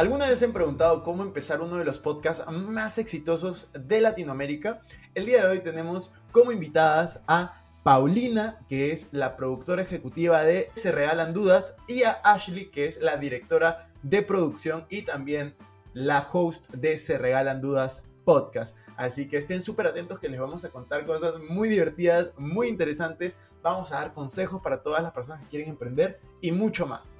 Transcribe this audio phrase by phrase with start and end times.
[0.00, 4.80] ¿Alguna vez se han preguntado cómo empezar uno de los podcasts más exitosos de Latinoamérica?
[5.14, 10.70] El día de hoy tenemos como invitadas a Paulina, que es la productora ejecutiva de
[10.72, 15.54] Se Regalan Dudas, y a Ashley, que es la directora de producción y también
[15.92, 18.78] la host de Se Regalan Dudas podcast.
[18.96, 23.36] Así que estén súper atentos que les vamos a contar cosas muy divertidas, muy interesantes.
[23.60, 27.19] Vamos a dar consejos para todas las personas que quieren emprender y mucho más.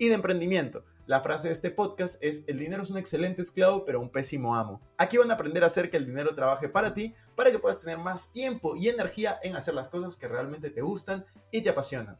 [0.00, 0.82] y de emprendimiento.
[1.06, 4.56] La frase de este podcast es, el dinero es un excelente esclavo pero un pésimo
[4.56, 4.80] amo.
[4.96, 7.80] Aquí van a aprender a hacer que el dinero trabaje para ti, para que puedas
[7.80, 11.68] tener más tiempo y energía en hacer las cosas que realmente te gustan y te
[11.68, 12.18] apasionan.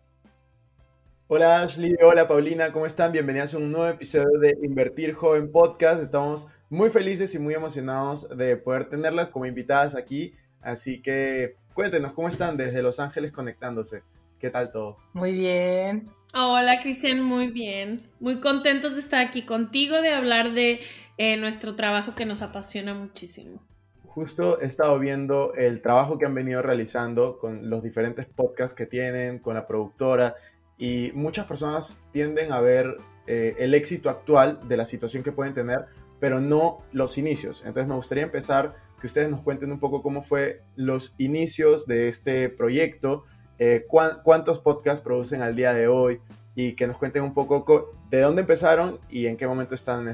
[1.27, 3.12] Hola Ashley, hola Paulina, ¿cómo están?
[3.12, 6.03] Bienvenidas a un nuevo episodio de Invertir Joven Podcast.
[6.03, 10.34] Estamos muy felices y muy emocionados de poder tenerlas como invitadas aquí.
[10.61, 14.03] Así que cuéntenos, ¿cómo están desde Los Ángeles conectándose?
[14.39, 14.98] ¿Qué tal todo?
[15.14, 16.11] Muy bien.
[16.33, 18.03] Hola Cristian, muy bien.
[18.20, 20.80] Muy contentos de estar aquí contigo, de hablar de
[21.18, 23.61] eh, nuestro trabajo que nos apasiona muchísimo.
[24.05, 28.86] Justo he estado viendo el trabajo que han venido realizando con los diferentes podcasts que
[28.86, 30.35] tienen, con la productora,
[30.79, 32.96] y muchas personas tienden a ver
[33.27, 35.86] eh, el éxito actual de la situación que pueden tener,
[36.20, 37.63] pero no los inicios.
[37.67, 42.08] Entonces me gustaría empezar que ustedes nos cuenten un poco cómo fue los inicios de
[42.08, 43.24] este proyecto,
[43.60, 46.22] eh, cuántos podcasts producen al día de hoy
[46.54, 50.12] y que nos cuenten un poco de dónde empezaron y en qué momento están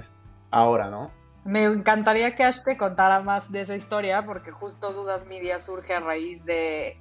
[0.51, 1.13] ahora, ¿no?
[1.45, 5.95] Me encantaría que Ash te contara más de esa historia porque justo Dudas Media surge
[5.95, 6.99] a raíz de,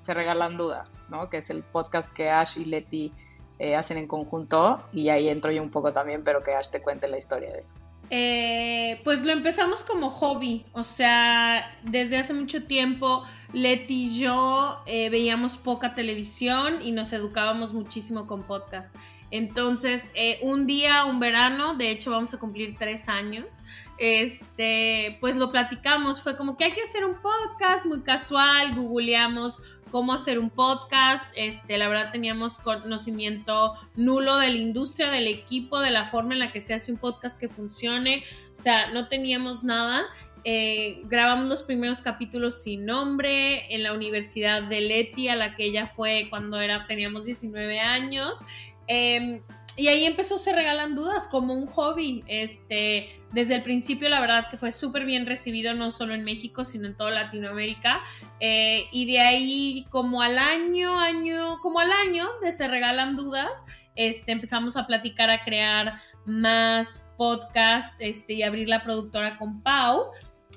[0.00, 1.30] Se Regalan Dudas, ¿no?
[1.30, 3.14] Que es el podcast que Ash y Leti
[3.60, 6.82] eh, hacen en conjunto y ahí entro yo un poco también, pero que Ash te
[6.82, 7.76] cuente la historia de eso.
[8.12, 14.82] Eh, pues lo empezamos como hobby, o sea, desde hace mucho tiempo Leti y yo
[14.86, 18.92] eh, veíamos poca televisión y nos educábamos muchísimo con podcast.
[19.30, 23.62] Entonces, eh, un día, un verano, de hecho vamos a cumplir tres años,
[23.96, 29.60] este, pues lo platicamos, fue como que hay que hacer un podcast muy casual, googleamos
[29.90, 31.30] cómo hacer un podcast.
[31.36, 36.40] Este, la verdad teníamos conocimiento nulo de la industria, del equipo, de la forma en
[36.40, 38.22] la que se hace un podcast que funcione.
[38.52, 40.06] O sea, no teníamos nada.
[40.44, 45.64] Eh, grabamos los primeros capítulos sin nombre en la Universidad de Leti, a la que
[45.64, 48.38] ella fue cuando era, teníamos 19 años.
[48.86, 49.42] Em,
[49.80, 52.22] y ahí empezó Se Regalan Dudas como un hobby.
[52.26, 56.66] Este, desde el principio, la verdad que fue súper bien recibido, no solo en México,
[56.66, 58.02] sino en toda Latinoamérica.
[58.40, 63.64] Eh, y de ahí, como al año, año, como al año de Se Regalan Dudas,
[63.96, 70.10] este, empezamos a platicar, a crear más podcast este, y abrir la productora con Pau.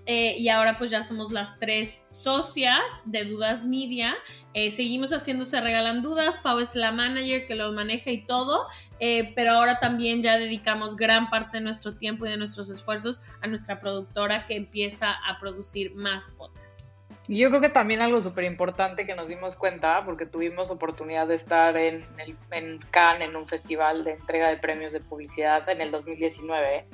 [0.05, 4.15] Eh, y ahora pues ya somos las tres socias de Dudas Media.
[4.53, 8.67] Eh, seguimos haciendo Se Regalan Dudas, Pau es la manager que lo maneja y todo,
[9.05, 13.19] eh, pero ahora también ya dedicamos gran parte de nuestro tiempo y de nuestros esfuerzos
[13.41, 16.85] a nuestra productora que empieza a producir más podcasts.
[17.27, 21.35] Yo creo que también algo súper importante que nos dimos cuenta, porque tuvimos oportunidad de
[21.35, 22.05] estar en,
[22.51, 26.85] en Cannes, en un festival de entrega de premios de publicidad en el 2019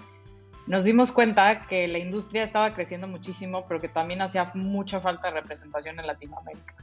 [0.66, 5.30] nos dimos cuenta que la industria estaba creciendo muchísimo, pero que también hacía mucha falta
[5.30, 6.76] de representación en Latinoamérica.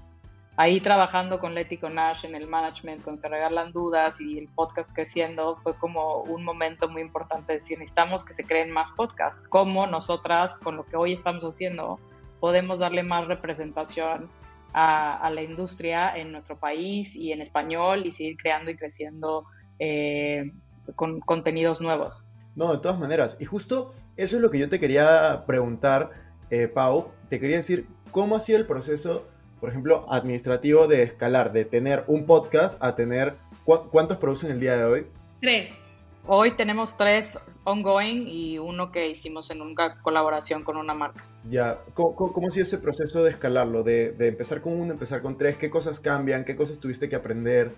[0.58, 4.48] Ahí trabajando con Leti con Nash en el management, con Se Regalan Dudas y el
[4.48, 8.90] podcast creciendo, fue como un momento muy importante de decir, necesitamos que se creen más
[8.92, 9.46] podcasts.
[9.48, 12.00] Como nosotras, con lo que hoy estamos haciendo,
[12.40, 14.30] podemos darle más representación
[14.72, 19.44] a, la industria en nuestro país y en español y seguir creando y creciendo
[19.78, 20.52] eh,
[20.94, 22.22] con contenidos nuevos.
[22.54, 23.36] No, de todas maneras.
[23.38, 26.10] Y justo eso es lo que yo te quería preguntar,
[26.48, 27.12] eh, Pau.
[27.28, 29.26] Te quería decir, ¿cómo ha sido el proceso,
[29.60, 34.76] por ejemplo, administrativo de escalar, de tener un podcast a tener, ¿cuántos producen el día
[34.76, 35.06] de hoy?
[35.40, 35.82] Tres.
[36.28, 41.24] Hoy tenemos tres ongoing y uno que hicimos en una colaboración con una marca.
[41.44, 43.84] Ya, ¿cómo, ha sido ese proceso de escalarlo?
[43.84, 46.44] De, de, empezar con uno, empezar con tres, ¿qué cosas cambian?
[46.44, 47.72] ¿Qué cosas tuviste que aprender?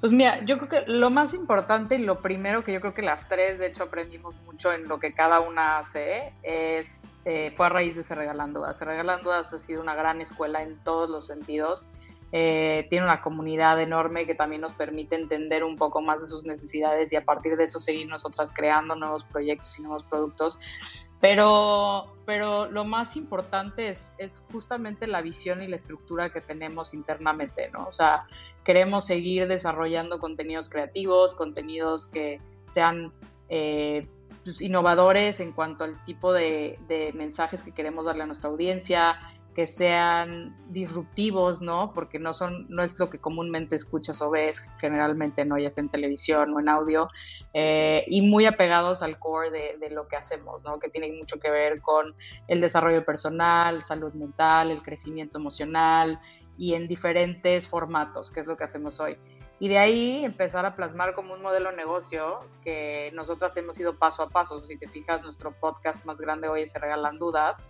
[0.00, 3.02] Pues mira, yo creo que lo más importante y lo primero que yo creo que
[3.02, 7.66] las tres, de hecho, aprendimos mucho en lo que cada una hace, es, eh, fue
[7.66, 8.78] a raíz de Se Regalando Dudas.
[8.78, 11.88] Se Regalando Dudas ha sido una gran escuela en todos los sentidos.
[12.32, 16.44] Eh, tiene una comunidad enorme que también nos permite entender un poco más de sus
[16.44, 20.58] necesidades y a partir de eso seguir nosotras creando nuevos proyectos y nuevos productos.
[21.20, 26.92] Pero, pero lo más importante es, es justamente la visión y la estructura que tenemos
[26.92, 27.86] internamente, ¿no?
[27.86, 28.26] O sea,
[28.64, 33.12] queremos seguir desarrollando contenidos creativos, contenidos que sean
[33.48, 34.08] eh,
[34.44, 36.78] pues, innovadores en cuanto al tipo de,
[37.14, 39.18] mensajes que queremos darle a nuestra audiencia,
[39.56, 41.94] que sean disruptivos, ¿no?
[41.94, 45.82] Porque no son, no es lo que comúnmente escuchas o ves, generalmente no, ya sea
[45.82, 47.08] en televisión o en audio,
[47.54, 50.78] eh, y muy apegados al core de, lo que hacemos, ¿no?
[50.78, 52.14] Que tiene mucho que ver con
[52.48, 56.20] el desarrollo personal, salud mental, el crecimiento emocional,
[56.58, 59.16] y en diferentes formatos, que es lo que hacemos hoy.
[59.58, 63.96] Y de ahí empezar a plasmar como un modelo de negocio que nosotras hemos ido
[63.96, 64.60] paso a paso.
[64.60, 67.64] Si te fijas, nuestro podcast más grande hoy es Se Regalan Dudas.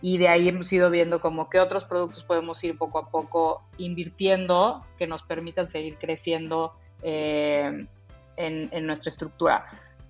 [0.00, 3.62] Y de ahí hemos ido viendo como qué otros productos podemos ir poco a poco
[3.78, 7.86] invirtiendo que nos permitan seguir creciendo eh,
[8.36, 9.64] en, en nuestra estructura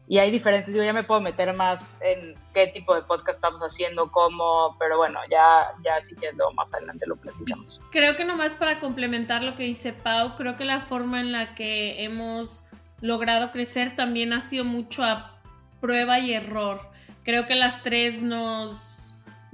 [0.06, 3.60] y hay diferentes, yo ya me puedo meter más en qué tipo de podcast estamos
[3.60, 7.80] haciendo, cómo, pero bueno, ya, ya sí que más adelante lo platicamos.
[7.90, 11.54] Creo que nomás para complementar lo que dice Pau, creo que la forma en la
[11.54, 12.64] que hemos
[13.00, 15.40] logrado crecer también ha sido mucho a
[15.80, 16.80] prueba y error.
[17.22, 18.93] Creo que las tres nos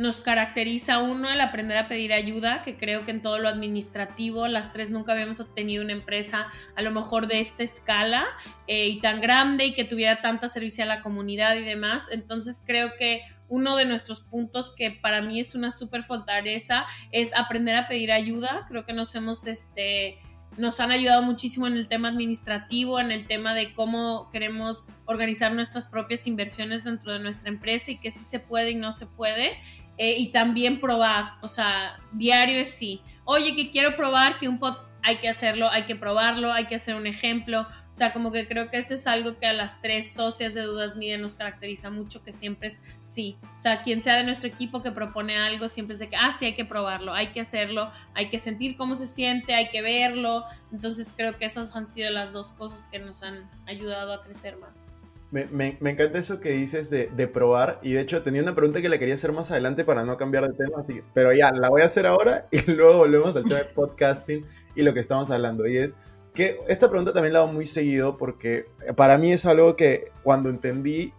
[0.00, 4.48] nos caracteriza uno el aprender a pedir ayuda, que creo que en todo lo administrativo
[4.48, 8.24] las tres nunca habíamos obtenido una empresa a lo mejor de esta escala
[8.66, 12.08] eh, y tan grande y que tuviera tanta servicio a la comunidad y demás.
[12.12, 17.36] Entonces creo que uno de nuestros puntos que para mí es una súper fortaleza es
[17.36, 18.64] aprender a pedir ayuda.
[18.70, 20.18] Creo que nos hemos este
[20.56, 25.52] nos han ayudado muchísimo en el tema administrativo, en el tema de cómo queremos organizar
[25.52, 29.06] nuestras propias inversiones dentro de nuestra empresa y que sí se puede y no se
[29.06, 29.58] puede.
[30.02, 33.02] Eh, y también probar, o sea, diario es sí.
[33.26, 36.76] Oye, que quiero probar que un pot hay que hacerlo, hay que probarlo, hay que
[36.76, 37.62] hacer un ejemplo.
[37.62, 40.62] O sea, como que creo que eso es algo que a las tres socias de
[40.62, 43.36] Dudas Media nos caracteriza mucho, que siempre es sí.
[43.54, 46.32] O sea, quien sea de nuestro equipo que propone algo, siempre es de que, ah,
[46.32, 49.82] sí, hay que probarlo, hay que hacerlo, hay que sentir cómo se siente, hay que
[49.82, 50.46] verlo.
[50.72, 54.56] Entonces creo que esas han sido las dos cosas que nos han ayudado a crecer
[54.56, 54.89] más.
[55.30, 57.78] Me, me, encanta eso que dices de, probar.
[57.82, 60.48] Y de hecho, tenía una pregunta que le quería hacer más adelante para no cambiar
[60.48, 60.80] de tema.
[60.80, 64.44] Así, pero ya, la voy a hacer ahora y luego volvemos al tema de podcasting
[64.74, 65.66] y lo que estamos hablando.
[65.68, 65.96] Y es
[66.34, 68.66] que esta pregunta también la hago muy seguido porque
[68.96, 71.12] para mí es algo que cuando entendí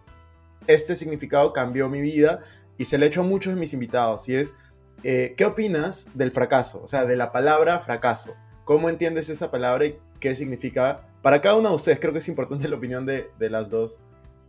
[0.66, 2.40] este significado cambió mi vida
[2.78, 4.28] y se le he hecho a muchos de mis invitados.
[4.28, 4.56] Y es,
[5.04, 6.82] eh, ¿qué opinas del fracaso?
[6.82, 8.34] O sea, de la palabra fracaso.
[8.64, 12.00] ¿Cómo entiendes esa palabra y qué significa para cada uno de ustedes?
[12.00, 13.98] Creo que es importante la opinión de, de las dos.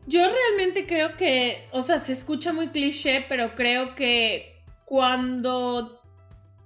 [0.06, 6.02] Yo realmente creo que, o sea, se escucha muy cliché, pero creo que cuando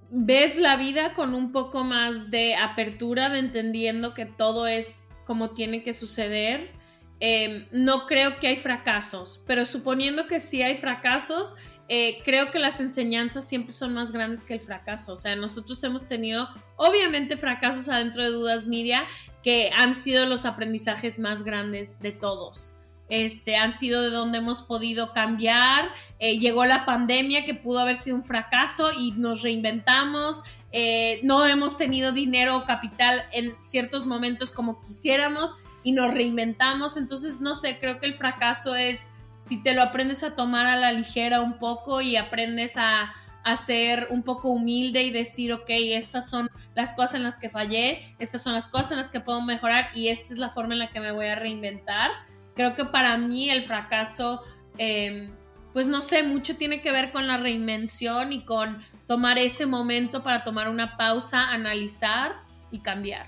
[0.10, 5.52] ves la vida con un poco más de apertura, de entendiendo que todo es como
[5.52, 6.72] tiene que suceder,
[7.20, 11.56] eh, no creo que hay fracasos, pero suponiendo que sí hay fracasos,
[11.90, 15.14] eh, creo que las enseñanzas siempre son más grandes que el fracaso.
[15.14, 19.04] O sea, nosotros hemos tenido, obviamente, fracasos adentro de Dudas Media
[19.44, 22.74] que han sido los aprendizajes más grandes de todos.
[23.10, 25.90] Este, han sido de donde hemos podido cambiar.
[26.20, 30.44] Eh, llegó la pandemia que pudo haber sido un fracaso y nos reinventamos.
[30.74, 36.98] Eh, no hemos tenido dinero o capital en ciertos momentos como quisiéramos y nos reinventamos.
[36.98, 39.08] Entonces, no sé, creo que el fracaso es
[39.40, 43.14] si te lo aprendes a tomar a la ligera un poco y aprendes a,
[43.56, 48.14] ser un poco humilde y decir, ok, estas son las cosas en las que fallé,
[48.20, 50.80] estas son las cosas en las que puedo mejorar y esta es la forma en
[50.80, 52.12] la que me voy a reinventar.
[52.56, 54.42] Creo que para mí el fracaso,
[54.78, 55.32] em,
[55.72, 60.24] pues no sé, mucho tiene que ver con la reinvención y con tomar ese momento
[60.24, 62.36] para tomar una pausa, analizar
[62.72, 63.28] y cambiar.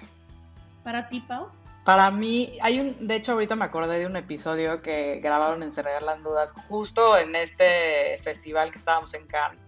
[0.84, 1.50] ¿Para ti, Pau?
[1.86, 5.72] Para mí, hay un, de hecho ahorita me acordé de un episodio que grabaron en
[5.72, 9.60] Se Regalan Dudas, justo en este festival que estábamos en Cannes,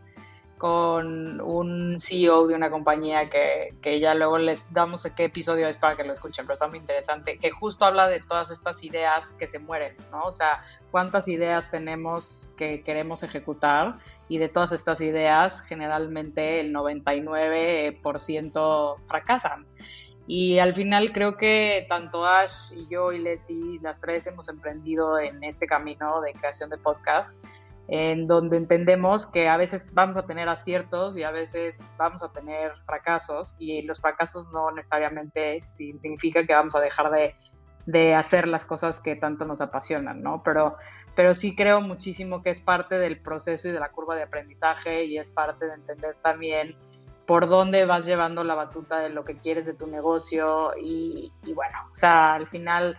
[0.62, 5.80] con un CEO de una compañía que, que, ya luego les damos qué episodio es
[5.80, 9.34] para que lo escuchen, pero está muy interesante, que justo habla de todas estas ideas
[9.39, 10.22] que se mueren, ¿no?
[10.22, 13.98] O sea, cuántas ideas tenemos que queremos ejecutar
[14.30, 19.65] y de todas estas ideas generalmente el 99% fracasan.
[20.27, 25.18] Y al final creo que tanto Ash y yo y Leti, las tres hemos emprendido
[25.18, 27.34] en este camino de creación de podcast
[27.94, 32.32] en donde entendemos que a veces vamos a tener aciertos y a veces vamos a
[32.32, 37.36] tener fracasos y los fracasos no necesariamente significa que vamos a dejar de,
[37.86, 40.42] de hacer las cosas que tanto nos apasionan, ¿no?
[40.42, 40.78] Pero,
[41.16, 45.04] pero sí creo muchísimo que es parte del proceso y de la curva de aprendizaje
[45.04, 46.78] y es parte de entender también
[47.28, 51.54] por dónde vas llevando la batuta de lo que quieres de tu negocio y, y
[51.54, 52.98] bueno, o sea, al final,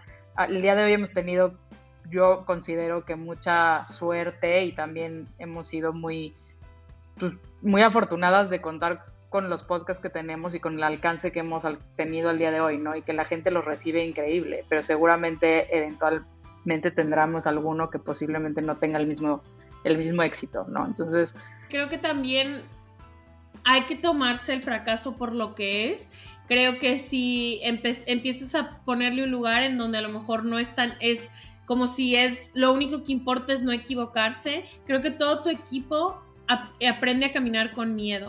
[0.49, 1.62] el día de hoy hemos tenido
[2.11, 6.35] yo considero que mucha suerte y también hemos sido muy,
[7.19, 7.33] pues,
[7.63, 11.65] muy afortunadas de contar con los podcasts que tenemos y con el alcance que hemos
[11.97, 12.95] tenido el día de hoy, ¿no?
[12.95, 18.77] Y que la gente los recibe increíble, pero seguramente eventualmente tendremos alguno que posiblemente no
[18.77, 19.43] tenga el mismo,
[19.85, 20.85] el mismo éxito, ¿no?
[20.87, 21.35] Entonces...
[21.71, 22.63] Creo que también
[23.65, 26.13] hay que tomarse el fracaso por lo que es.
[26.47, 30.75] Creo que si empiezas a ponerle un lugar en donde a lo mejor no es
[30.75, 30.95] tan...
[31.01, 31.31] Es,
[31.73, 34.67] como si es lo único que importa es no equivocarse.
[34.85, 38.29] Creo que todo tu equipo aprende a caminar con miedo.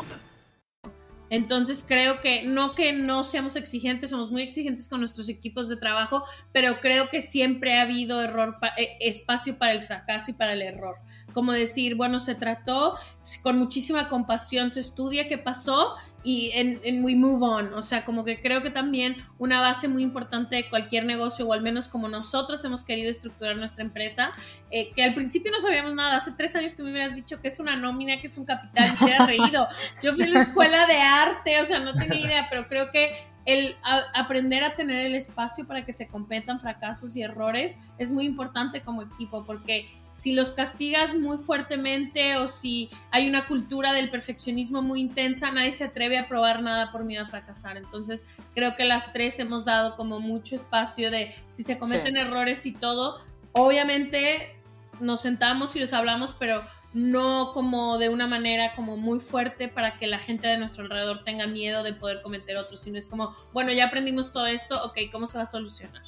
[1.31, 5.77] Entonces creo que no que no seamos exigentes, somos muy exigentes con nuestros equipos de
[5.77, 10.51] trabajo, pero creo que siempre ha habido error, eh, espacio para el fracaso y para
[10.51, 10.97] el error.
[11.33, 12.97] Como decir, bueno, se trató
[13.43, 17.73] con muchísima compasión, se estudia qué pasó y en, we move on.
[17.73, 21.53] O sea, como que creo que también una base muy importante de cualquier negocio, o
[21.53, 24.31] al menos como nosotros hemos querido estructurar nuestra empresa,
[24.69, 26.17] eh, que al principio no sabíamos nada.
[26.17, 28.91] Hace tres años tú me hubieras dicho que es una nómina, que es un capital,
[28.93, 29.67] y te hubiera reído.
[30.03, 33.30] Yo fui a la escuela de arte, o sea, no tenía idea, pero creo que
[33.45, 33.75] el
[34.13, 38.81] aprender a tener el espacio para que se competan fracasos y errores es muy importante
[38.81, 44.81] como equipo, porque si los castigas muy fuertemente o si hay una cultura del perfeccionismo
[44.81, 47.77] muy intensa, nadie se atreve a probar nada por miedo a fracasar.
[47.77, 52.65] Entonces, creo que las tres hemos dado como mucho espacio de si se cometen errores
[52.65, 53.21] y todo,
[53.53, 54.55] obviamente
[54.99, 59.97] nos sentamos y los hablamos, pero no como de una manera como muy fuerte para
[59.97, 63.33] que la gente de nuestro alrededor tenga miedo de poder cometer otros, sino es como,
[63.53, 66.03] bueno, ya aprendimos todo esto, ok, ¿cómo se va a solucionar?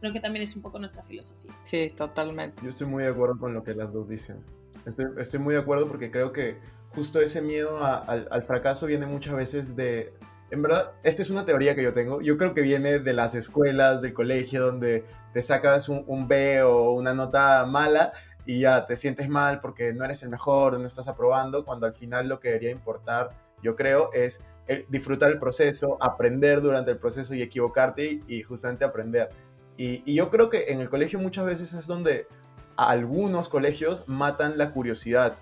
[0.00, 1.52] Creo que también es un poco nuestra filosofía.
[1.62, 2.62] Sí, totalmente.
[2.62, 4.44] Yo estoy muy de acuerdo con lo que las dos dicen.
[4.86, 9.06] Estoy, estoy muy de acuerdo porque creo que justo ese miedo al, al fracaso viene
[9.06, 10.14] muchas veces de,
[10.50, 12.22] en verdad, esta es una teoría que yo tengo.
[12.22, 15.04] Yo creo que viene de las escuelas, del colegio, donde
[15.34, 18.12] te sacas un, un, B o una nota mala
[18.48, 21.92] y ya te sientes mal porque no eres el mejor, no estás aprobando, cuando al
[21.92, 23.28] final lo que debería importar,
[23.62, 24.40] yo creo, es
[24.88, 29.28] disfrutar el proceso, aprender durante el proceso y equivocarte y, justamente aprender.
[29.76, 32.26] Y, yo creo que en el colegio muchas veces es donde
[32.74, 35.34] algunos colegios matan la curiosidad.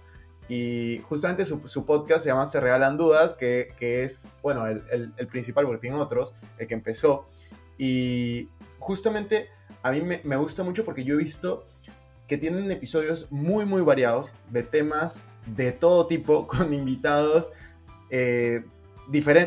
[0.48, 5.80] Y justamente su, podcast se llama Se Regalan Dudas, que, es, bueno, el, principal, porque
[5.80, 7.28] tiene otros, el que empezó.
[7.78, 8.48] Y
[8.80, 9.48] justamente
[9.84, 11.66] a mí me gusta mucho porque yo he visto
[12.26, 17.52] que tienen episodios muy, muy variados, de temas de todo tipo, con invitados
[18.11, 18.64] eh,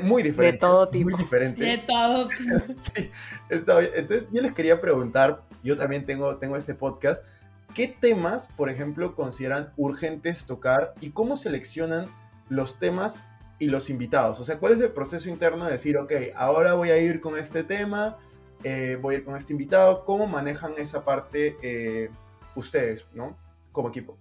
[0.03, 0.53] muy diferentes.
[0.53, 1.09] De todo tipo.
[1.09, 1.59] Muy diferentes.
[1.59, 2.59] De todo tipo.
[2.73, 3.11] sí,
[3.49, 3.91] está bien.
[3.95, 7.23] Entonces, yo les quería preguntar, yo también tengo, tengo este podcast,
[7.73, 12.07] ¿qué temas, por ejemplo, consideran urgentes tocar y cómo seleccionan
[12.47, 13.25] los temas
[13.59, 14.39] y los invitados?
[14.39, 17.37] O sea, ¿cuál es el proceso interno de decir, ok, ahora voy a ir con
[17.37, 18.17] este tema,
[18.63, 20.05] eh, voy a ir con este invitado?
[20.05, 21.57] ¿Cómo manejan esa parte?
[21.61, 22.09] Eh,
[22.59, 23.37] ustedes, ¿no?
[23.71, 24.17] Como equipo.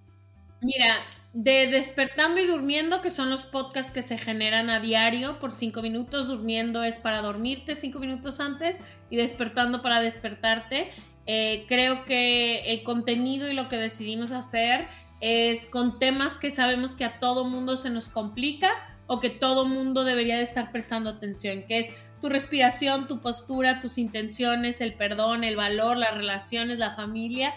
[0.60, 0.96] Mira,
[1.32, 5.82] de despertando y durmiendo, que son los podcasts que se generan a diario por cinco
[5.82, 8.80] minutos, durmiendo es para dormirte cinco minutos antes
[9.10, 10.90] y despertando para despertarte.
[11.26, 14.88] Eh, creo que el contenido y lo que decidimos hacer
[15.20, 18.70] es con temas que sabemos que a todo mundo se nos complica
[19.06, 23.80] o que todo mundo debería de estar prestando atención, que es tu respiración, tu postura,
[23.80, 27.54] tus intenciones, el perdón, el valor, las relaciones, la familia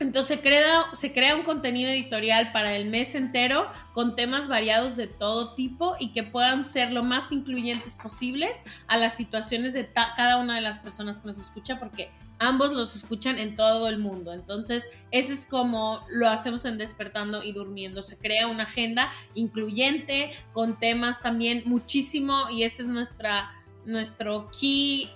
[0.00, 4.96] Entonces se crea, se crea un contenido editorial para el mes entero con temas variados
[4.96, 9.90] de todo tipo y que puedan ser lo más incluyentes posibles a las situaciones de
[9.92, 13.98] cada una de las personas que nos escucha, porque ambos los escuchan en todo el
[13.98, 14.32] mundo.
[14.32, 18.02] Entonces, ese es como lo hacemos en Despertando y Durmiendo.
[18.02, 23.50] Se crea una agenda incluyente con temas también muchísimo y esa es nuestra
[23.84, 25.10] nuestro key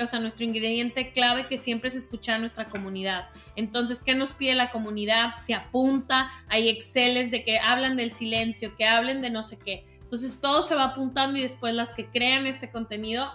[0.00, 3.28] o sea, nuestro ingrediente clave que siempre es escuchar a nuestra comunidad.
[3.56, 5.36] Entonces, ¿qué nos pide la comunidad?
[5.36, 9.84] Se apunta, hay exceles de que hablan del silencio, que hablen de no sé qué.
[10.00, 13.32] Entonces, todo se va apuntando y después las que crean este contenido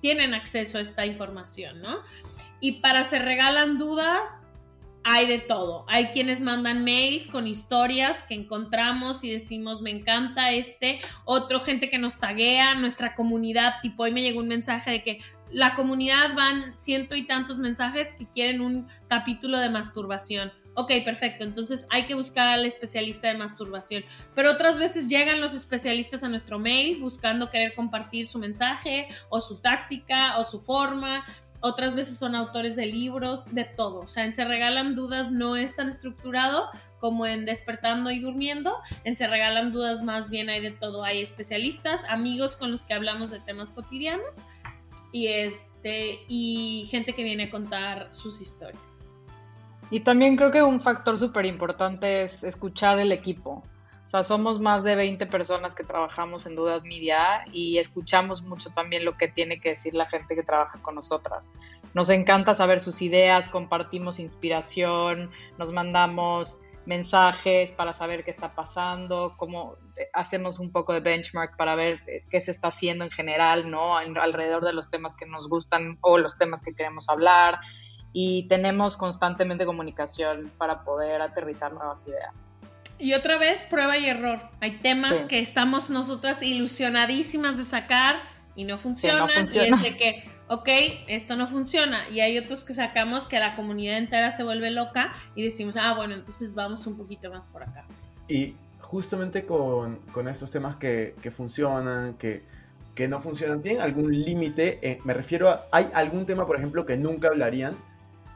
[0.00, 2.00] tienen acceso a esta información, ¿no?
[2.60, 4.46] Y para se regalan dudas,
[5.04, 5.84] hay de todo.
[5.88, 11.00] Hay quienes mandan mails con historias que encontramos y decimos, me encanta este.
[11.24, 15.20] Otro gente que nos taguea, nuestra comunidad, tipo hoy me llegó un mensaje de que
[15.50, 20.52] la comunidad van ciento y tantos mensajes que quieren un capítulo de masturbación.
[20.74, 21.44] Ok, perfecto.
[21.44, 24.04] Entonces hay que buscar al especialista de masturbación.
[24.34, 29.42] Pero otras veces llegan los especialistas a nuestro mail buscando querer compartir su mensaje o
[29.42, 31.26] su táctica o su forma
[31.62, 34.00] otras veces son autores de libros, de todo.
[34.00, 36.68] O sea, en Se Regalan Dudas no es tan estructurado
[37.00, 38.76] como en Despertando y Durmiendo.
[39.04, 41.04] En Se Regalan Dudas más bien hay de todo.
[41.04, 44.44] Hay especialistas, amigos con los que hablamos de temas cotidianos
[45.12, 49.06] y, este, y gente que viene a contar sus historias.
[49.90, 53.62] Y también creo que un factor súper importante es escuchar el equipo.
[54.12, 59.06] Sea, somos más de 20 personas que trabajamos en Dudas Media y escuchamos mucho también
[59.06, 61.48] lo que tiene que decir la gente que trabaja con nosotras.
[61.94, 69.34] Nos encanta saber sus ideas, compartimos inspiración, nos mandamos mensajes para saber qué está pasando,
[69.38, 73.10] cómo eh, hacemos un poco de benchmark para ver eh, qué se está haciendo en
[73.10, 73.96] general, ¿no?
[73.96, 77.60] alrededor de los temas que nos gustan o los temas que queremos hablar
[78.12, 82.51] y tenemos constantemente comunicación para poder aterrizar nuevas ideas.
[83.02, 84.38] Y otra vez, prueba y error.
[84.60, 88.14] Hay temas que estamos nosotras ilusionadísimas de sacar
[88.54, 89.28] y no funcionan.
[89.28, 90.68] Y es de que, ok,
[91.08, 92.08] esto no funciona.
[92.10, 95.94] Y hay otros que sacamos que la comunidad entera se vuelve loca y decimos, ah,
[95.94, 97.84] bueno, entonces vamos un poquito más por acá.
[98.28, 102.44] Y justamente con, estos temas que, funcionan, que,
[102.94, 104.78] que, no funcionan, ¿tienen algún límite?
[104.80, 107.76] Eh, me refiero a, ¿hay algún tema, por ejemplo, que nunca hablarían?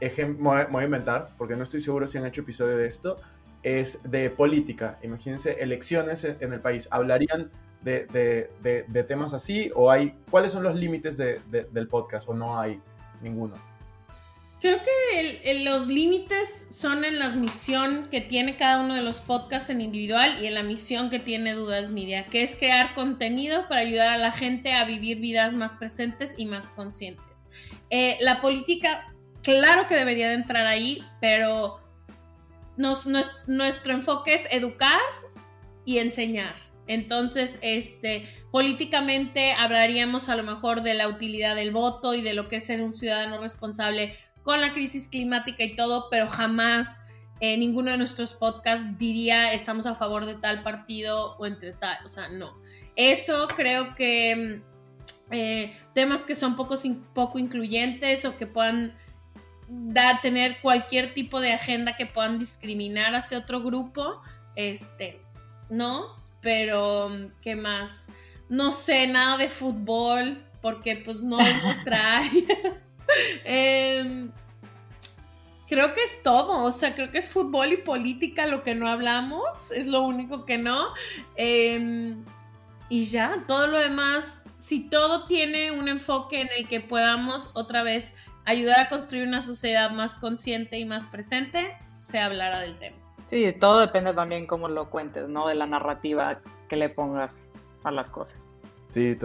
[0.00, 3.18] me voy a inventar, porque no estoy seguro si han hecho episodio de esto,
[3.66, 4.96] es de política.
[5.02, 6.86] Imagínense elecciones en el país.
[6.92, 7.50] ¿Hablarían
[7.82, 9.72] de, temas así?
[9.74, 12.28] ¿O hay cuáles son los límites del podcast?
[12.28, 12.80] ¿O no hay
[13.20, 13.56] ninguno?
[14.60, 19.68] Creo que los límites son en la misión que tiene cada uno de los podcasts
[19.68, 23.80] en individual y en la misión que tiene Dudas Media, que es crear contenido para
[23.80, 27.48] ayudar a la gente a vivir vidas más presentes y más conscientes.
[27.90, 31.80] Eh, la política, claro que debería de entrar ahí, pero
[32.76, 35.00] nuestro enfoque es educar
[35.84, 36.54] y enseñar.
[36.88, 42.48] Entonces, este, políticamente hablaríamos a lo mejor de la utilidad del voto y de lo
[42.48, 47.04] que es ser un ciudadano responsable con la crisis climática y todo, pero jamás
[47.40, 51.98] en ninguno de nuestros podcasts diría estamos a favor de tal partido o entre tal,
[52.04, 52.56] o sea, no.
[52.94, 58.94] Eso creo que mm, eh, temas que son poco incluyentes o que puedan
[59.68, 64.20] dar, tener cualquier tipo de agenda que puedan discriminar hacia otro grupo,
[64.54, 65.20] este,
[65.68, 66.16] ¿no?
[66.40, 68.08] Pero, ¿qué más?
[68.48, 72.82] No sé nada de fútbol, porque pues no es nuestra área.
[75.68, 78.88] Creo que es todo, o sea, creo que es fútbol y política lo que no
[78.88, 80.88] hablamos, es lo único que no.
[81.34, 82.24] Em,
[82.88, 87.82] y ya, todo lo demás, si todo tiene un enfoque en el que podamos otra
[87.82, 88.14] vez
[88.46, 92.96] ayudar a construir una sociedad más consciente y más presente, se hablará del tema.
[93.26, 95.48] Sí, todo depende también cómo lo cuentes, ¿no?
[95.48, 97.50] De la narrativa que le pongas
[97.82, 98.48] a las cosas.
[98.86, 99.18] Sí,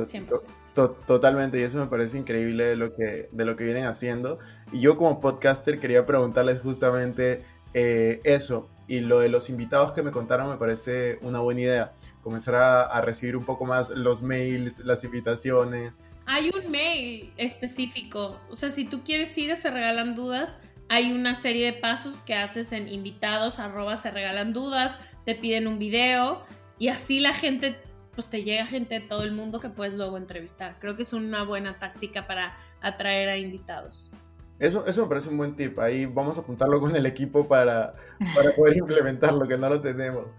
[1.05, 4.39] totalmente, y eso me parece increíble de lo, que, de lo que vienen haciendo.
[4.71, 10.01] Y yo como podcaster quería preguntarles justamente eh, eso, y lo de los invitados que
[10.01, 11.93] me contaron me parece una buena idea.
[12.23, 15.99] Comenzar a recibir un poco más los mails, las invitaciones,
[16.31, 18.39] hay un mail específico.
[18.49, 22.21] O sea, si tú quieres ir a Se Regalan Dudas, hay una serie de pasos
[22.21, 26.41] que haces en invitados, arroba Se Regalan Dudas, te piden un video
[26.79, 27.75] y así la gente,
[28.15, 30.77] pues te llega gente de todo el mundo que puedes luego entrevistar.
[30.79, 34.09] Creo que es una buena táctica para atraer a invitados.
[34.57, 35.79] Eso, eso me parece un buen tip.
[35.79, 37.93] Ahí vamos a apuntarlo con el equipo para,
[38.33, 40.31] para poder implementarlo, que no lo tenemos.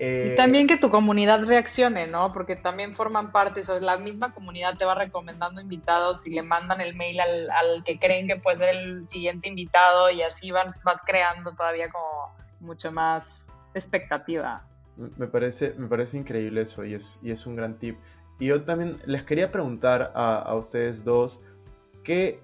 [0.00, 2.32] Y también que tu comunidad reaccione, ¿no?
[2.32, 6.80] Porque también forman parte, o la misma comunidad te va recomendando invitados y le mandan
[6.80, 10.78] el mail al, al que creen que puede ser el siguiente invitado y así vas,
[10.84, 14.64] vas creando todavía como mucho más expectativa.
[14.96, 17.98] Me parece, me parece increíble eso y es, y es un gran tip.
[18.40, 21.40] Y yo también les quería preguntar a, a ustedes dos,
[22.04, 22.40] ¿qué,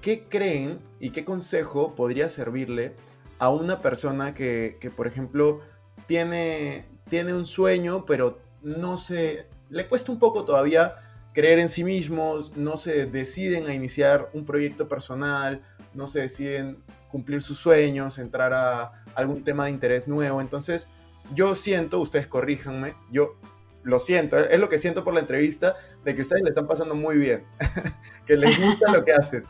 [0.00, 2.96] ¿qué creen y qué consejo podría servirle
[3.38, 5.60] a una persona que, que por ejemplo,
[6.06, 10.96] tiene, tiene un sueño, pero no se, le cuesta un poco todavía
[11.32, 16.82] creer en sí mismos, no se deciden a iniciar un proyecto personal, no se deciden
[17.08, 20.40] cumplir sus sueños, entrar a algún tema de interés nuevo.
[20.40, 20.88] Entonces,
[21.34, 23.36] yo siento, ustedes corríjanme, yo
[23.82, 26.94] lo siento, es lo que siento por la entrevista, de que ustedes le están pasando
[26.94, 27.44] muy bien,
[28.26, 29.44] que les gusta lo que hacen.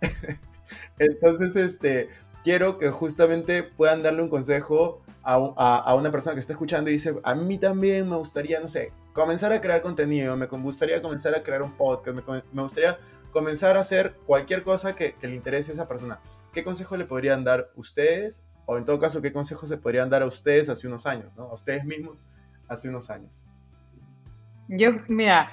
[0.98, 2.10] Entonces, este,
[2.44, 5.02] quiero que justamente puedan darle un consejo
[5.34, 8.92] a, una persona que está escuchando y dice, a mí también me gustaría, no sé,
[9.12, 12.16] comenzar a crear contenido, me gustaría comenzar a crear un podcast,
[12.52, 12.98] me, gustaría
[13.30, 16.20] comenzar a hacer cualquier cosa que, le interese a esa persona.
[16.52, 18.44] ¿Qué consejo le podrían dar ustedes?
[18.66, 21.44] O en todo caso, ¿qué consejos se podrían dar a ustedes hace unos años, ¿no?
[21.44, 22.26] A ustedes mismos
[22.68, 23.44] hace unos años.
[24.68, 25.50] Yo, mira,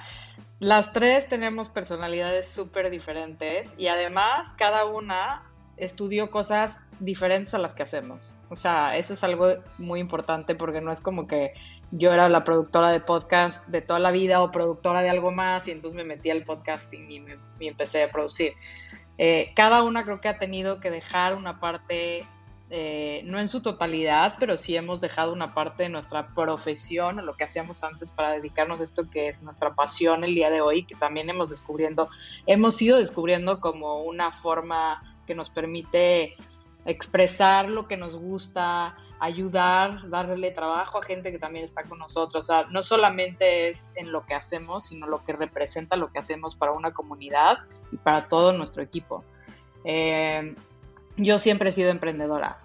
[0.60, 5.44] las tres tenemos personalidades súper diferentes y además cada una
[5.76, 8.34] estudió cosas diferentes a las que hacemos.
[8.50, 11.52] O sea, eso es algo muy importante porque no es como que
[11.90, 15.68] yo era la productora de podcast de toda la vida o productora de algo más
[15.68, 18.52] y entonces me metí al podcasting y, me, empecé a producir.
[19.16, 22.26] Eh, cada una creo que ha tenido que dejar una parte,
[22.70, 27.36] eh, no en su totalidad, pero sí hemos dejado una parte de nuestra profesión lo
[27.36, 30.84] que hacíamos antes para dedicarnos a esto que es nuestra pasión el día de hoy,
[30.84, 32.08] que también hemos descubriendo,
[32.46, 36.36] hemos ido descubriendo como una forma que nos permite
[36.88, 42.44] expresar lo que nos gusta, ayudar, darle trabajo a gente que también está con nosotros.
[42.44, 46.18] O sea, no solamente es en lo que hacemos, sino lo que representa lo que
[46.18, 47.58] hacemos para una comunidad
[47.92, 49.22] y para todo nuestro equipo.
[49.84, 50.54] Eh,
[51.18, 52.58] yo siempre he sido emprendedora.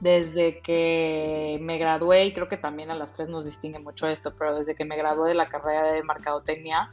[0.00, 4.34] Desde que me gradué, y creo que también a las tres nos distingue mucho esto,
[4.36, 6.90] pero desde que me gradué de la carrera de mercadotecnia,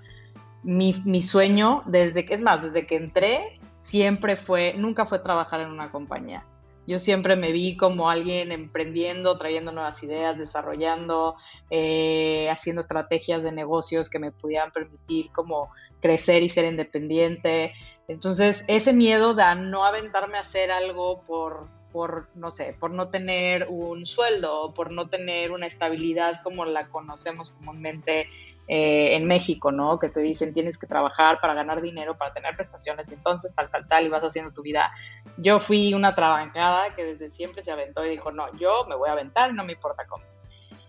[0.61, 5.61] mi, mi sueño, desde que, es más, desde que entré, siempre fue, nunca fue trabajar
[5.61, 6.43] en una compañía
[6.87, 11.35] yo siempre me vi como alguien emprendiendo, trayendo nuevas ideas, desarrollando,
[11.69, 15.71] eh, haciendo estrategias de negocios que me pudieran permitir como
[16.01, 17.73] crecer y ser independiente.
[18.07, 23.09] Entonces, ese miedo de no aventarme a hacer algo por, por, no sé, por no
[23.09, 28.27] tener un sueldo, por no tener una estabilidad como la conocemos comúnmente
[28.67, 29.99] eh, en México, ¿no?
[29.99, 33.88] Que te dicen tienes que trabajar para ganar dinero, para tener prestaciones, entonces tal, tal,
[33.88, 34.91] tal, y vas haciendo tu vida.
[35.38, 39.10] Yo fui una trabancada que desde siempre se aventó y dijo, no, yo me voy
[39.10, 40.23] a aventar, no me importa cómo.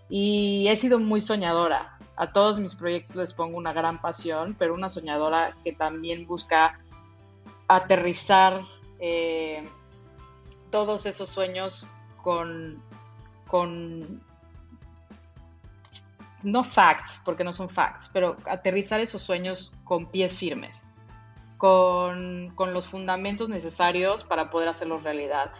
[0.08, 1.98] Y he sido muy soñadora.
[2.16, 6.80] A todos mis proyectos les pongo una gran pasión, pero una soñadora que también busca
[7.68, 8.62] aterrizar
[9.00, 9.68] eh,
[10.70, 11.86] todos esos sueños
[12.22, 12.82] con,
[13.46, 14.22] con
[16.42, 20.84] no facts, porque no son facts, pero aterrizar esos sueños con pies firmes,
[21.56, 25.52] con, con los fundamentos necesarios para poder hacerlos realidad.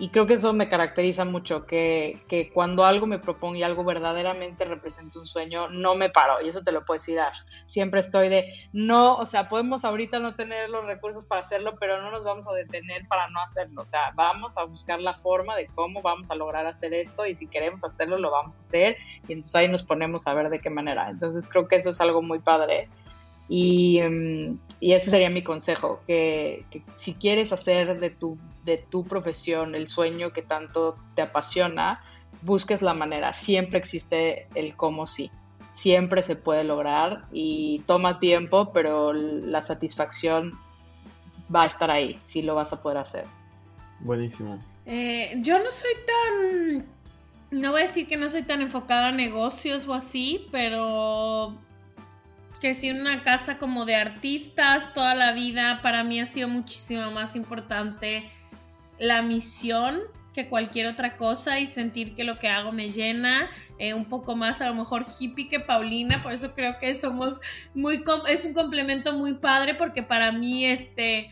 [0.00, 3.84] Y creo que eso me caracteriza mucho, que, que, cuando algo me propongo y algo
[3.84, 6.40] verdaderamente representa un sueño, no me paro.
[6.42, 7.40] Y eso te lo puedo decir, Ash.
[7.66, 12.00] Siempre estoy de, no, o sea, podemos ahorita no tener los recursos para hacerlo, pero
[12.00, 13.82] no nos vamos a detener para no hacerlo.
[13.82, 17.34] O sea, vamos a buscar la forma de cómo vamos a lograr hacer esto y
[17.34, 18.96] si queremos hacerlo, lo vamos a hacer.
[19.28, 21.10] Y entonces ahí nos ponemos a ver de qué manera.
[21.10, 22.88] Entonces creo que eso es algo muy padre.
[23.50, 28.78] Y, mm, y ese sería mi consejo, que, que si quieres hacer de tu de
[28.78, 32.02] tu profesión, el sueño que tanto te apasiona,
[32.42, 33.32] busques la manera.
[33.32, 35.30] Siempre existe el cómo sí.
[35.72, 40.58] Siempre se puede lograr y toma tiempo, pero la satisfacción
[41.54, 43.24] va a estar ahí, si lo vas a poder hacer.
[44.00, 44.62] Buenísimo.
[44.86, 46.86] Eh, yo no soy tan,
[47.50, 51.54] no voy a decir que no soy tan enfocada a negocios o así, pero
[52.60, 55.80] crecí en una casa como de artistas toda la vida.
[55.82, 58.30] Para mí ha sido muchísimo más importante
[58.98, 60.00] la misión
[60.34, 64.36] que cualquier otra cosa y sentir que lo que hago me llena, eh, un poco
[64.36, 67.40] más a lo mejor hippie que Paulina, por eso creo que somos
[67.74, 71.30] muy, es un complemento muy padre porque para mí este,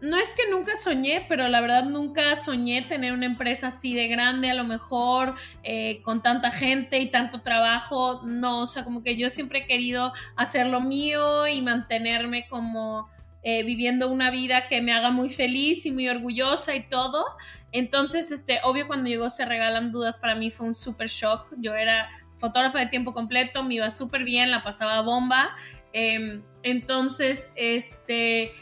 [0.00, 4.08] no es que nunca soñé, pero la verdad nunca soñé tener una empresa así de
[4.08, 9.02] grande, a lo mejor eh, con tanta gente y tanto trabajo, no, o sea, como
[9.02, 13.08] que yo siempre he querido hacer lo mío y mantenerme como
[13.46, 17.24] eh, viviendo una vida que me haga muy feliz y muy orgullosa y todo.
[17.72, 21.52] Entonces, este, obvio, cuando llegó Se Regalan Dudas, para mí fue un super shock.
[21.58, 25.54] Yo era fotógrafa de tiempo completo, me iba súper bien, la pasaba bomba.
[25.92, 28.52] Em, entonces, este,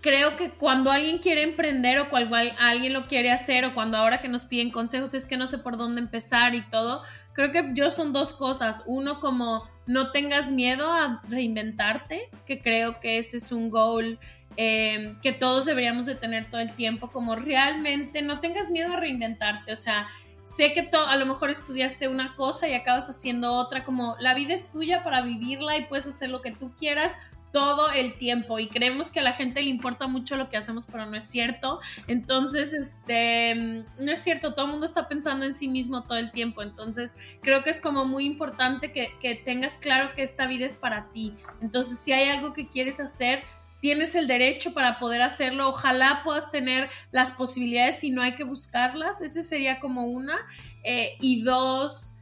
[0.00, 4.20] creo que cuando alguien quiere emprender o cuando alguien lo quiere hacer o cuando ahora
[4.20, 7.70] que nos piden consejos es que no sé por dónde empezar y todo, creo que
[7.72, 8.84] yo son dos cosas.
[8.86, 14.18] Uno, como no tengas miedo a reinventarte, que creo que ese es un goal
[14.56, 18.96] em, que todos deberíamos de tener todo el tiempo, como realmente no tengas miedo a
[18.96, 20.08] reinventarte, o sea,
[20.44, 24.54] sé que a lo mejor estudiaste una cosa y acabas haciendo otra, como la vida
[24.54, 27.16] es tuya para vivirla y puedes hacer lo que tú quieras
[27.52, 30.86] todo el tiempo y creemos que a la gente le importa mucho lo que hacemos,
[30.86, 31.80] pero no es cierto.
[32.06, 36.30] Entonces, este, no es cierto, todo el mundo está pensando en sí mismo todo el
[36.30, 36.62] tiempo.
[36.62, 40.74] Entonces, creo que es como muy importante que, que tengas claro que esta vida es
[40.74, 41.34] para ti.
[41.60, 43.42] Entonces, si hay algo que quieres hacer,
[43.80, 45.68] tienes el derecho para poder hacerlo.
[45.68, 49.22] Ojalá puedas tener las posibilidades y no hay que buscarlas.
[49.22, 50.36] Ese sería como una.
[50.84, 52.16] Eh, y dos,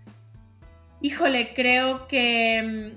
[1.01, 2.97] híjole, creo que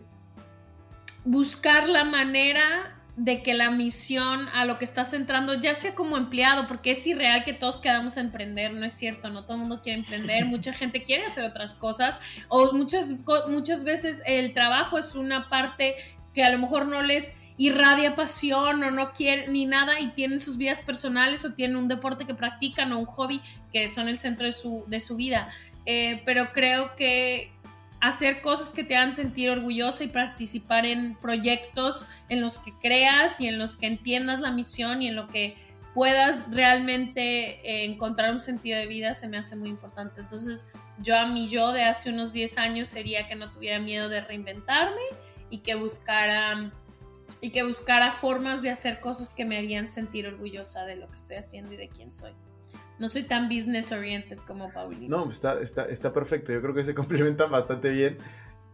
[1.30, 6.18] buscar la manera de que la misión a lo que estás entrando ya sea como
[6.18, 9.60] empleado, porque es irreal que todos quedamos a emprender, no es cierto, no todo el
[9.60, 13.14] mundo quiere emprender, mucha gente quiere hacer otras cosas, o muchas,
[13.48, 15.98] muchas veces el trabajo es una parte
[16.34, 20.40] que a lo mejor no les irradia pasión o no quiere ni nada y tienen
[20.40, 23.40] sus vidas personales o tienen un deporte que practican o un hobby
[23.72, 25.48] que son el centro de su, de su vida.
[25.86, 27.52] Eh, pero creo que
[28.02, 33.42] hacer cosas que te hagan sentir orgullosa y participar en proyectos en los que creas
[33.42, 35.56] y en los que entiendas la misión y en lo que
[35.94, 40.22] puedas realmente eh, encontrar un sentido de vida se me hace muy importante.
[40.22, 40.66] Entonces,
[41.02, 44.22] yo a mi yo de hace unos 10 años sería que no tuviera miedo de
[44.22, 45.02] reinventarme
[45.50, 46.72] y que buscara
[47.42, 51.16] y que buscara formas de hacer cosas que me harían sentir orgullosa de lo que
[51.16, 52.34] estoy haciendo y de quién soy.
[53.00, 55.08] No soy tan business oriented como Paulina.
[55.08, 56.52] No, está, está, está perfecto.
[56.52, 58.18] Yo creo que se complementan bastante bien.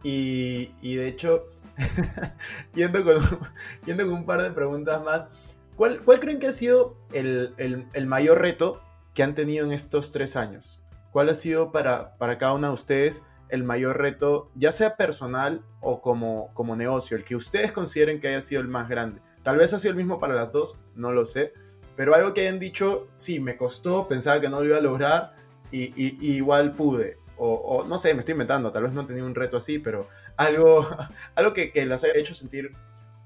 [0.02, 1.46] Y, y de hecho,
[2.74, 3.16] yendo, con,
[3.86, 5.28] yendo con un par de preguntas más,
[5.74, 8.82] ¿cuál, cuál creen que ha sido el, el, el, mayor reto
[9.14, 10.80] que han tenido en estos tres años?
[11.12, 15.64] ¿Cuál ha sido para, para cada una de ustedes el mayor reto, ya sea personal
[15.80, 19.22] o como, como negocio, el que ustedes consideren que haya sido el más grande?
[19.42, 21.52] Tal vez ha sido el mismo para las dos, no lo sé,
[21.96, 25.34] pero algo que hayan dicho, sí, me costó, pensaba que no lo iba a lograr
[25.72, 25.92] y,
[26.36, 27.18] igual pude.
[27.38, 30.88] O, no sé, me estoy inventando, tal vez no tenía un reto así, pero algo,
[31.34, 32.72] algo que, que las haya hecho sentir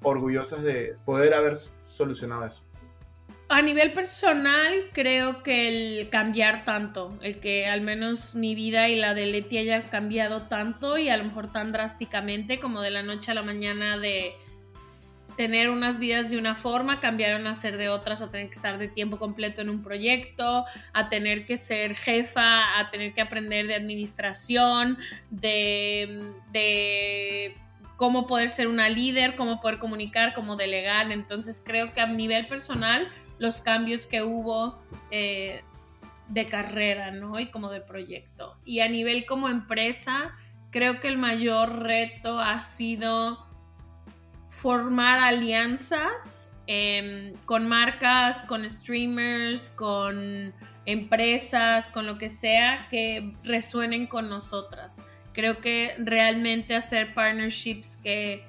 [0.03, 1.55] orgullosas de poder haber
[1.85, 2.65] solucionado eso
[3.51, 5.67] a nivel personal, creo que
[5.99, 10.43] el cambiar tanto, el que al menos mi vida y la de Leti haya cambiado
[10.43, 14.35] tanto y a lo mejor tan drásticamente como de la noche a la mañana de
[15.41, 18.77] tener unas vidas de una forma, cambiaron a ser de otras, a tener que estar
[18.77, 23.67] de tiempo completo en un proyecto, a tener que ser jefa, a tener que aprender
[23.67, 24.99] de administración,
[25.31, 27.57] de, de
[27.97, 31.11] cómo poder ser una líder, cómo poder comunicar, cómo delegar.
[31.11, 34.79] Entonces creo que a nivel personal los cambios que hubo
[35.11, 35.63] eh,
[36.29, 37.41] de carrera, ¿no?
[37.41, 38.59] Y como de proyecto.
[38.67, 40.37] Y a nivel como empresa,
[40.71, 43.50] creo que el mayor reto ha sido
[44.61, 50.53] formar alianzas em, con marcas, con streamers, con
[50.85, 55.03] empresas, con lo que sea que resuenen con nosotras.
[55.33, 58.45] Creo que realmente hacer partnerships que,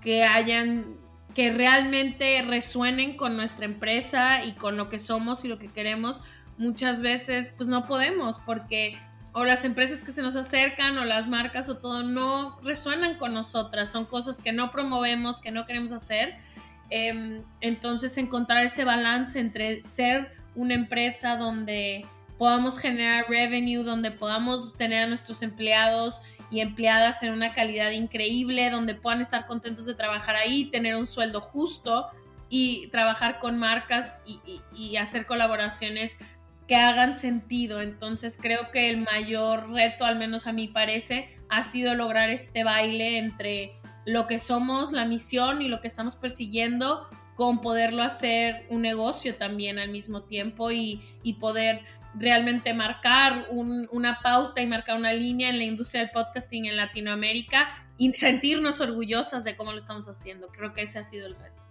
[0.00, 0.96] que hayan
[1.34, 6.22] que realmente resuenen con nuestra empresa y con lo que somos y lo que queremos,
[6.56, 8.96] muchas veces pues no podemos porque
[9.38, 13.34] o las empresas que se nos acercan o las marcas o todo no resuenan con
[13.34, 16.38] nosotras, son cosas que no promovemos, que no queremos hacer.
[16.88, 22.06] Em, entonces encontrar ese balance entre ser una empresa donde
[22.38, 26.18] podamos generar revenue, donde podamos tener a nuestros empleados
[26.50, 31.06] y empleadas en una calidad increíble, donde puedan estar contentos de trabajar ahí, tener un
[31.06, 32.06] sueldo justo
[32.48, 34.20] y trabajar con marcas
[34.72, 36.16] y, hacer colaboraciones
[36.66, 37.80] que hagan sentido.
[37.80, 42.64] Entonces creo que el mayor reto, al menos a mí parece, ha sido lograr este
[42.64, 43.72] baile entre
[44.04, 49.34] lo que somos, la misión y lo que estamos persiguiendo, con poderlo hacer un negocio
[49.34, 51.82] también al mismo tiempo y, y poder
[52.18, 57.68] realmente marcar una pauta y marcar una línea en la industria del podcasting en Latinoamérica
[57.98, 60.48] y sentirnos orgullosas de cómo lo estamos haciendo.
[60.48, 61.62] Creo que ese ha sido el reto.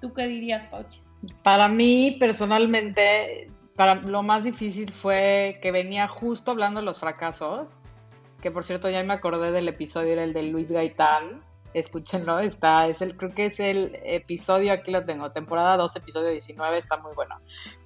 [0.00, 1.12] ¿Tú qué dirías, Pauchis?
[1.42, 7.78] Para mí, personalmente, para lo más difícil fue que venía justo hablando de los fracasos,
[8.42, 12.88] que por cierto ya me acordé del episodio, era el de Luis Gaitán, escúchenlo, está,
[12.88, 16.96] es el, creo que es el episodio, aquí lo tengo, temporada 2, episodio 19, está
[16.96, 17.36] muy bueno.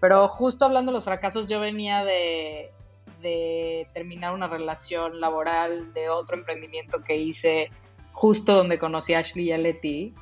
[0.01, 2.73] Pero justo hablando de los fracasos, yo venía de,
[3.21, 7.71] de terminar una relación laboral de otro emprendimiento que hice
[8.13, 10.15] justo donde conocí a Ashley y a Letty.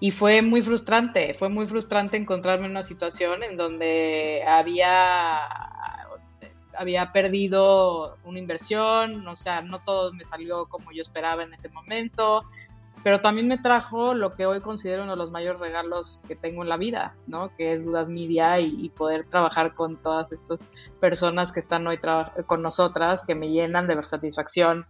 [0.00, 5.40] Y fue muy frustrante, fue muy frustrante encontrarme en una situación en donde había,
[6.76, 11.68] había perdido una inversión, o sea, no todo me salió como yo esperaba en ese
[11.70, 12.44] momento,
[13.02, 16.62] pero también me trajo lo que hoy considero uno de los mayores regalos que tengo
[16.62, 17.54] en la vida, ¿no?
[17.56, 20.68] Que es Dudas Media y, poder trabajar con todas estas
[21.00, 21.98] personas que están hoy
[22.46, 24.86] con nosotras, que me llenan de satisfacción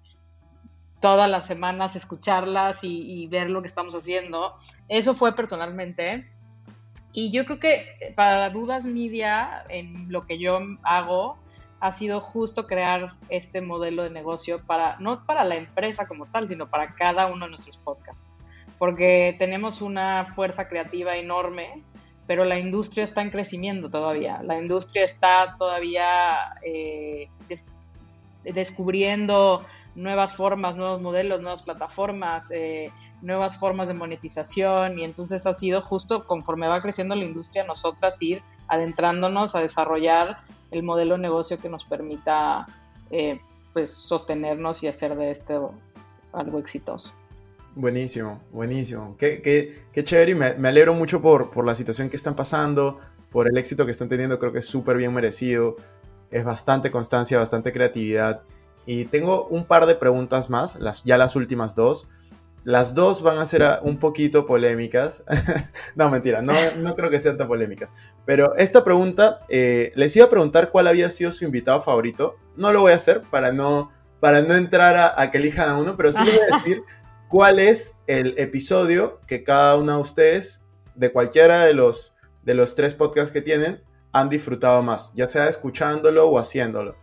[1.01, 4.55] todas las semanas, escucharlas y, ver lo que estamos haciendo.
[4.89, 6.31] Eso fue personalmente.
[7.13, 11.39] Y yo creo que para Dudas Media, en lo que yo hago,
[11.81, 16.49] ha sido justo crear este modelo de negocio para, no para la empresa como tal,
[16.49, 18.37] sino para cada uno de nuestros podcasts.
[18.79, 21.83] Porque tenemos una fuerza creativa enorme,
[22.27, 24.43] pero la industria está en crecimiento todavía.
[24.43, 27.29] La industria está todavía eh,
[28.45, 29.65] descubriendo
[29.99, 35.83] nuevas formas, nuevos modelos, nuevas plataformas, eh, nuevas formas de monetización y entonces ha sido
[35.83, 40.39] justo conforme va creciendo la industria nosotras ir adentrándonos a desarrollar
[40.71, 42.67] el modelo de negocio que nos permita
[43.11, 43.41] eh,
[43.73, 45.75] pues sostenernos y hacer de esto
[46.33, 47.13] algo exitoso.
[47.75, 49.17] Buenísimo, buenísimo.
[49.19, 52.37] Qué, qué, qué chévere y me, me, alegro mucho por, por la situación que están
[52.37, 55.77] pasando, por el éxito que están teniendo, creo que es súper bien merecido.
[56.31, 58.43] Es bastante constancia, bastante creatividad.
[58.89, 62.09] Y tengo un par de preguntas más, las, ya las últimas dos.
[62.65, 65.25] Las dos van a ser ah, un poquito polémicas.
[65.95, 67.93] no, mentira, no, no, creo que sean tan polémicas.
[68.25, 72.37] Pero esta pregunta, eh, les iba a preguntar cuál había sido su invitado favorito.
[72.57, 75.95] No lo voy a hacer para no, para no entrar a, que elijan a uno,
[75.95, 76.83] pero sí les voy a decir
[77.29, 82.75] cuál es el episodio que cada uno de ustedes, de cualquiera de los, de los
[82.75, 86.97] tres podcasts que tienen, han disfrutado más, ya sea escuchándolo o haciéndolo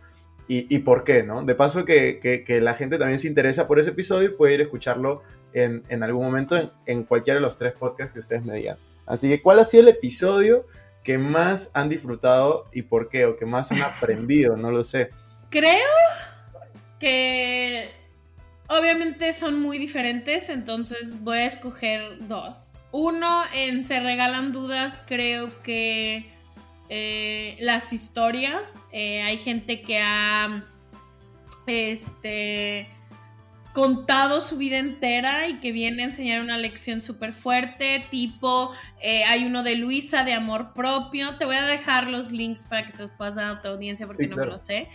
[0.48, 1.42] y, por qué, ¿no?
[1.42, 4.62] De paso que, la gente también se interesa por ese episodio y puede ir a
[4.64, 8.78] escucharlo en, algún momento en, cualquiera de los tres podcasts que ustedes me digan.
[9.06, 10.66] Así que, ¿cuál ha sido el episodio
[11.02, 13.24] que más han disfrutado y por qué?
[13.26, 15.10] O que más han aprendido, no lo sé.
[15.50, 15.88] Creo
[17.00, 17.90] que
[18.68, 22.78] obviamente son muy diferentes, entonces voy a escoger dos.
[22.92, 26.35] Uno, en Se Regalan Dudas, creo que
[26.88, 28.86] eh, las historias.
[28.92, 30.64] Eh, hay gente que ha
[31.66, 32.88] este,
[33.72, 38.72] contado su vida entera y que viene a enseñar una lección súper fuerte, tipo,
[39.02, 42.86] eh, hay uno de Luisa de Amor Propio, te voy a dejar los links para
[42.86, 44.88] que se los puedas dar a tu audiencia porque no me lo sé,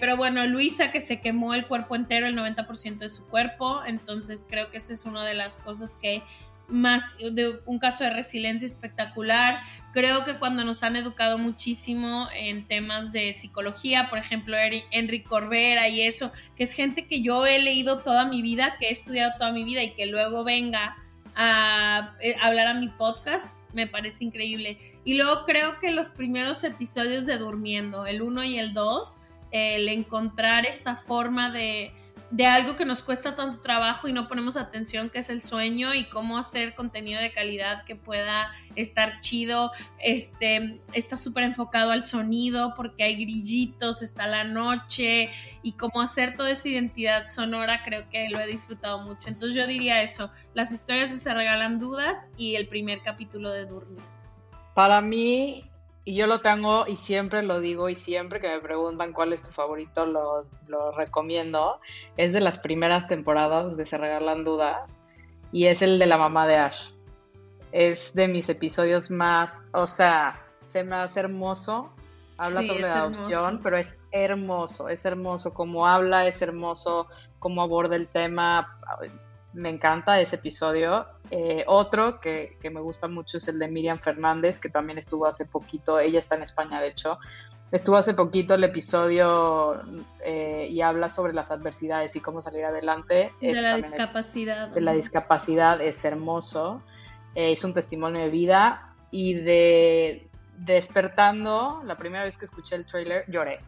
[0.00, 4.46] pero bueno, Luisa que se quemó el cuerpo entero, el 90% de su cuerpo, entonces
[4.48, 6.22] creo que esa es una de las cosas que
[6.68, 9.60] más de un caso de resiliencia espectacular.
[9.92, 14.56] Creo que cuando nos han educado muchísimo en temas de psicología, por ejemplo,
[14.90, 18.88] Enrique Corbera y eso, que es gente que yo he leído toda mi vida, que
[18.88, 20.96] he estudiado toda mi vida y que luego venga
[21.34, 24.78] a, eh, hablar a mi podcast, me parece increíble.
[25.04, 29.88] Y luego creo que los primeros episodios de Durmiendo, el 1 y el 2, el
[29.88, 31.92] encontrar esta forma de
[32.34, 35.94] de algo que nos cuesta tanto trabajo y no ponemos atención, que es el sueño
[35.94, 39.70] y cómo hacer contenido de calidad que pueda estar chido,
[40.00, 45.30] este, está súper enfocado al sonido porque hay grillitos, está la noche
[45.62, 49.28] y cómo hacer toda esa identidad sonora, creo que lo he disfrutado mucho.
[49.28, 53.66] Entonces yo diría eso, las historias de Se Regalan Dudas y el primer capítulo de
[53.66, 54.02] Dormir.
[54.74, 55.70] Para mí,
[56.04, 59.42] y yo lo tengo y siempre lo digo y siempre que me preguntan cuál es
[59.42, 61.80] tu favorito lo, recomiendo.
[62.16, 64.98] Es de las primeras temporadas de Se Regalan Dudas
[65.50, 66.90] y es el de la mamá de Ash.
[67.72, 71.90] Es de mis episodios más, o sea, se me hace hermoso.
[72.36, 77.96] Habla sobre la adopción, pero es hermoso, es hermoso como habla, es hermoso cómo aborda
[77.96, 78.78] el tema.
[79.52, 84.58] Me encanta ese episodio eh, otro que, me gusta mucho es el de Miriam Fernández,
[84.58, 87.18] que también estuvo hace poquito, ella está en España de hecho,
[87.70, 89.82] estuvo hace poquito el episodio
[90.24, 93.32] eh, y habla sobre las adversidades y cómo salir adelante.
[93.40, 94.68] De la discapacidad.
[94.68, 96.82] de la discapacidad, es hermoso,
[97.34, 102.86] eh, es un testimonio de vida y de despertando, la primera vez que escuché el
[102.86, 103.60] trailer, lloré.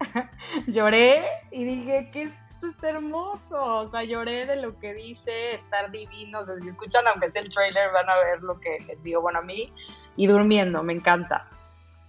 [0.66, 3.80] lloré y dije, ¿qué es esto hermoso.
[3.80, 6.40] O sea, lloré de lo que dice, estar divino.
[6.40, 9.20] O sea, si escuchan, aunque sea el trailer, van a ver lo que les digo.
[9.20, 9.72] Bueno, a mí,
[10.16, 11.48] y durmiendo, me encanta.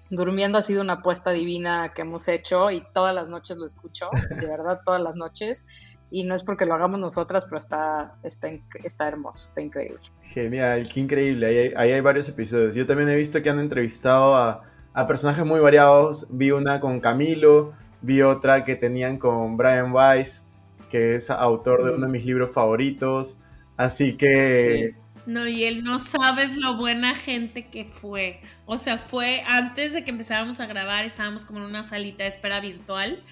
[0.10, 4.10] Durmiendo ha sido una apuesta divina que hemos hecho y todas las noches lo escucho,
[4.30, 5.66] de verdad, todas las noches.
[6.12, 8.48] y no es porque lo hagamos nosotras, pero está, está,
[8.84, 10.00] está hermoso, está increíble.
[10.22, 11.48] Genial, qué increíble.
[11.48, 12.76] Ahí hay, ahí hay varios episodios.
[12.76, 14.62] Yo también he visto que han entrevistado a,
[14.94, 16.28] a, personajes muy variados.
[16.30, 17.74] Vi una con Camilo,
[18.06, 20.46] vi otra que tenían con Brian Weiss,
[20.90, 23.38] que es autor de uno de mis libros favoritos.
[23.78, 24.94] Así que...
[24.96, 25.02] Sí.
[25.26, 28.42] No, y él no sabes lo buena gente que fue.
[28.68, 32.30] O sea, fue antes de que empezáramos a grabar, estábamos como en una salita de
[32.30, 33.24] espera virtual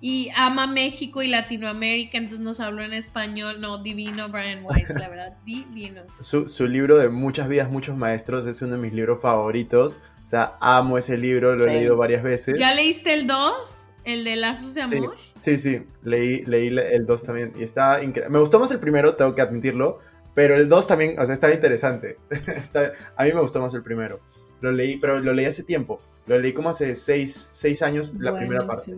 [0.00, 5.08] y ama México y Latinoamérica, entonces nos habló en español, no, divino Brian Weiss, la
[5.08, 6.02] verdad, divino.
[6.18, 10.26] Su, su, libro de Muchas vidas, muchos maestros es uno de mis libros favoritos, o
[10.26, 11.70] sea, amo ese libro, lo sí.
[11.70, 12.58] he leído varias veces.
[12.58, 13.83] ¿Ya leíste el 2?
[14.04, 15.16] ¿El de Lazos de Amor?
[15.38, 15.86] Sí, sí, sí.
[16.02, 18.30] leí, leí el 2 también y está increíble.
[18.30, 19.98] Me gustó más el primero, tengo que admitirlo,
[20.34, 22.18] pero el 2 también, o sea, está interesante.
[22.30, 24.20] está, a mí me gustó más el primero.
[24.60, 26.00] Lo leí, pero lo leí hace tiempo.
[26.26, 28.38] Lo leí como hace 6 años, la Buenísimo.
[28.58, 28.94] primera parte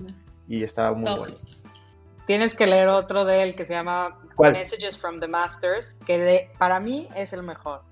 [0.48, 1.18] y estaba muy Top.
[1.18, 1.34] bueno.
[2.26, 4.52] Tienes que leer otro de él que se llama ¿Cuál?
[4.52, 7.82] Messages from the Masters, que de, para mí es el mejor.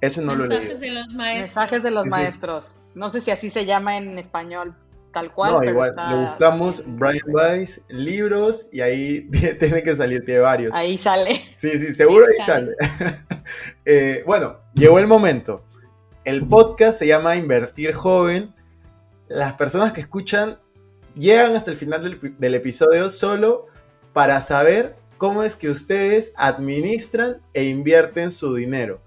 [0.00, 0.90] Ese no Mensajes lo leí.
[0.90, 1.46] de los maestros.
[1.46, 2.10] Mensajes de los Sí, sí.
[2.10, 2.74] maestros.
[2.94, 4.74] No sé si así se llama en español
[5.12, 5.52] tal cual.
[5.52, 10.74] No, igual, está- lo buscamos Brian Weiss, libros, y ahí tiene que salir, tiene varios.
[10.74, 11.40] Ahí sale.
[11.54, 12.72] Sí, sí, seguro Ahí ahí sale.
[13.84, 15.64] Eh, bueno, llegó el momento.
[16.24, 18.54] El podcast se llama Invertir Joven.
[19.28, 20.58] Las personas que escuchan
[21.16, 23.66] llegan hasta el final del, del episodio solo
[24.12, 29.00] para saber cómo es que ustedes administran e invierten su dinero.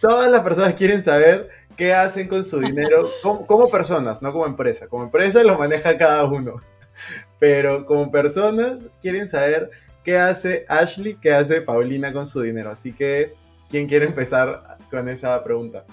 [0.00, 4.46] Todas las personas quieren saber qué hacen con su dinero como, como personas, no como
[4.46, 4.88] empresa.
[4.88, 6.56] Como empresa lo maneja cada uno.
[7.38, 9.70] Pero como personas quieren saber
[10.02, 12.70] qué hace Ashley, qué hace Paulina con su dinero.
[12.70, 13.34] Así que,
[13.68, 15.84] ¿quién quiere empezar con esa pregunta?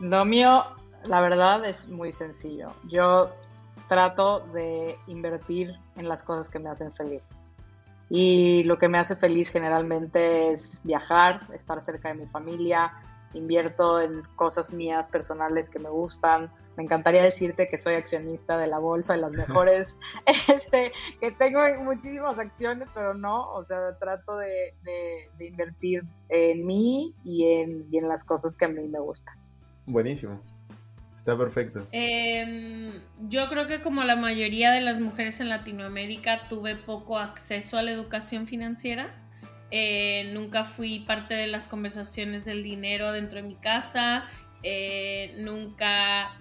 [0.00, 0.64] Lo mío,
[1.04, 2.68] la verdad, es muy sencillo.
[2.88, 3.30] Yo
[3.88, 7.34] trato de invertir en las cosas que me hacen feliz.
[8.08, 12.92] Y lo que me hace feliz generalmente es viajar, estar cerca de mi familia,
[13.34, 16.50] invierto en cosas mías personales que me gustan.
[16.76, 19.98] Me encantaría decirte que soy accionista de la bolsa, de las mejores,
[20.48, 26.66] este, que tengo muchísimas acciones, pero no, o sea, trato de, de, de invertir en
[26.66, 29.34] mí y en, y en las cosas que a mí me gustan.
[29.86, 30.40] Buenísimo.
[31.14, 31.86] Está perfecto.
[31.90, 37.78] Eh, yo creo que como la mayoría de las mujeres en Latinoamérica tuve poco acceso
[37.78, 39.25] a la educación financiera.
[39.70, 44.26] Eh, nunca fui parte de las conversaciones del dinero dentro de mi casa.
[44.62, 46.36] Eh, nunca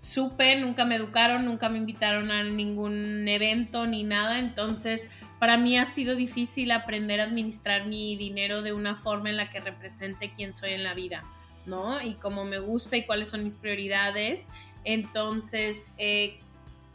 [0.00, 4.38] supe, nunca me educaron, nunca me invitaron a ningún evento ni nada.
[4.38, 5.08] Entonces,
[5.38, 9.50] para mí ha sido difícil aprender a administrar mi dinero de una forma en la
[9.50, 11.24] que represente quién soy en la vida.
[11.66, 12.00] ¿no?
[12.00, 14.48] Y cómo me gusta y cuáles son mis prioridades.
[14.84, 16.38] Entonces, eh,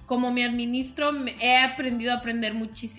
[0.06, 2.54] como me administro, he aprendido a, aprender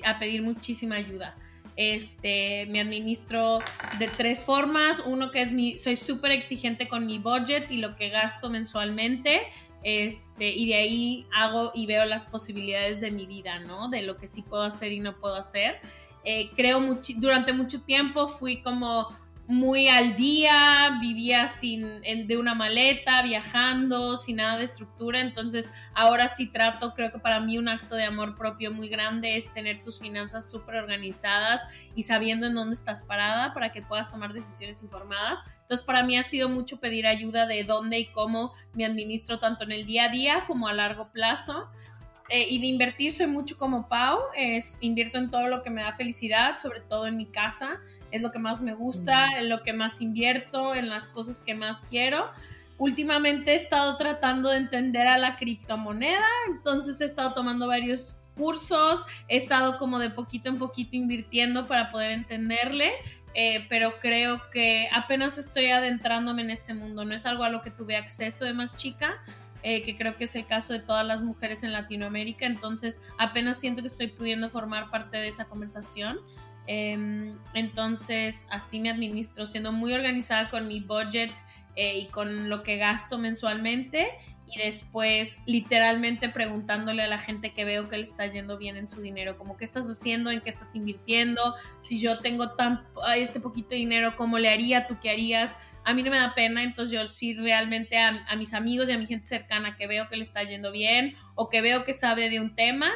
[0.04, 1.34] a pedir muchísima ayuda.
[1.76, 3.60] Este, me administro
[3.98, 5.02] de tres formas.
[5.06, 9.42] Uno que es mi, soy súper exigente con mi budget y lo que gasto mensualmente.
[9.84, 13.88] Este, y de ahí hago y veo las posibilidades de mi vida, ¿no?
[13.88, 15.80] De lo que sí puedo hacer y no puedo hacer.
[16.24, 19.08] Eh, creo muchi- durante mucho tiempo fui como
[19.48, 25.68] muy al día, vivía sin, en- de una maleta, viajando, sin nada de estructura, entonces
[25.94, 29.52] ahora sí trato, creo que para mí un acto de amor propio muy grande es
[29.52, 31.66] tener tus finanzas súper organizadas
[31.96, 35.42] y sabiendo en dónde estás parada para que puedas tomar decisiones informadas.
[35.62, 39.64] Entonces para mí ha sido mucho pedir ayuda de dónde y cómo me administro tanto
[39.64, 41.68] en el día a día como a largo plazo.
[42.28, 45.82] Eh, y de invertir soy mucho como Pau, es, invierto en todo lo que me
[45.82, 47.80] da felicidad, sobre todo en mi casa,
[48.12, 51.54] es lo que más me gusta, en lo que más invierto, en las cosas que
[51.54, 52.30] más quiero.
[52.78, 59.04] Últimamente he estado tratando de entender a la criptomoneda, entonces he estado tomando varios cursos,
[59.28, 62.92] he estado como de poquito en poquito invirtiendo para poder entenderle,
[63.34, 67.62] eh, pero creo que apenas estoy adentrándome en este mundo, no es algo a lo
[67.62, 69.22] que tuve acceso de más chica,
[69.62, 73.60] eh, que creo que es el caso de todas las mujeres en Latinoamérica, entonces apenas
[73.60, 76.18] siento que estoy pudiendo formar parte de esa conversación.
[76.66, 81.32] Eh, entonces así me administro, siendo muy organizada con mi budget
[81.74, 84.08] eh, y con lo que gasto mensualmente
[84.54, 88.86] y después literalmente preguntándole a la gente que veo que le está yendo bien en
[88.86, 92.84] su dinero, como qué estás haciendo, en qué estás invirtiendo, si yo tengo tan
[93.16, 94.86] este poquito de dinero, ¿cómo le haría?
[94.86, 95.56] ¿Tú qué harías?
[95.84, 98.92] A mí no me da pena, entonces yo sí realmente a, a mis amigos y
[98.92, 101.94] a mi gente cercana que veo que le está yendo bien o que veo que
[101.94, 102.92] sabe de un tema,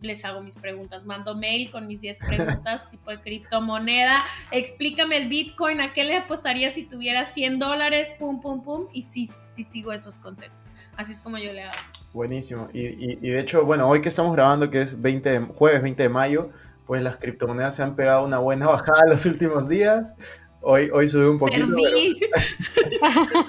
[0.00, 4.18] les hago mis preguntas, mando mail con mis 10 preguntas tipo de criptomoneda,
[4.52, 8.12] explícame el Bitcoin, ¿a qué le apostaría si tuviera 100 dólares?
[8.18, 10.64] Pum, pum, pum, y sí, sí sigo esos consejos.
[10.96, 11.74] Así es como yo le hago.
[12.12, 12.68] Buenísimo.
[12.72, 15.82] Y, y- y de hecho, bueno, hoy que estamos grabando, que es 20 de- jueves
[15.82, 16.50] 20 de mayo,
[16.86, 20.14] pues las criptomonedas se han pegado una buena bajada los últimos días.
[20.60, 21.66] Hoy, hoy sube un poquito.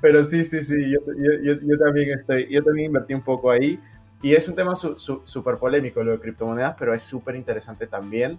[0.00, 3.78] Pero, sí, sí, sí, yo, también estoy, yo también invertí un poco ahí.
[4.22, 8.38] Y es un tema súper polémico lo de criptomonedas, pero es súper interesante también.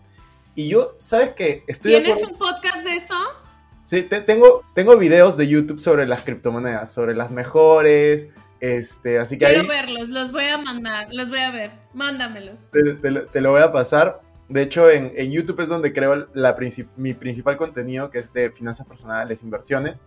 [0.54, 1.64] Y yo, ¿sabes qué?
[1.68, 3.16] Estoy ¿Tienes un podcast de eso?
[3.84, 8.28] Sí, tengo, tengo videos de YouTube sobre las criptomonedas, sobre las mejores,
[8.62, 12.70] este, así que Quiero verlos, los voy a mandar, los voy a ver, mándamelos.
[12.72, 14.22] Te, lo voy a pasar.
[14.50, 16.56] De hecho, en, YouTube es donde creo la
[16.96, 20.00] mi principal contenido, que es de finanzas personales, inversiones.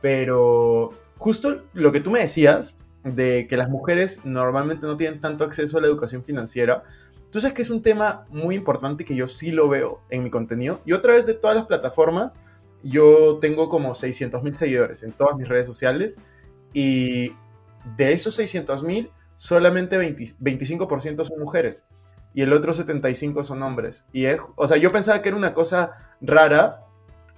[0.00, 2.76] Pero justo lo que tú me decías,
[3.14, 6.82] de que las mujeres normalmente no tienen tanto acceso a la educación financiera,
[7.40, 10.80] sabes que es un tema muy importante que yo sí lo veo en mi contenido.
[10.84, 12.38] Y a través de todas las plataformas,
[12.82, 16.20] yo tengo como 600 mil seguidores en todas mis redes sociales.
[16.72, 17.32] Y
[17.96, 21.84] de esos 600 mil, solamente 25% son mujeres
[22.34, 24.04] y el otro 75 son hombres.
[24.12, 24.26] Y
[24.56, 26.85] o sea, yo pensaba que era una cosa rara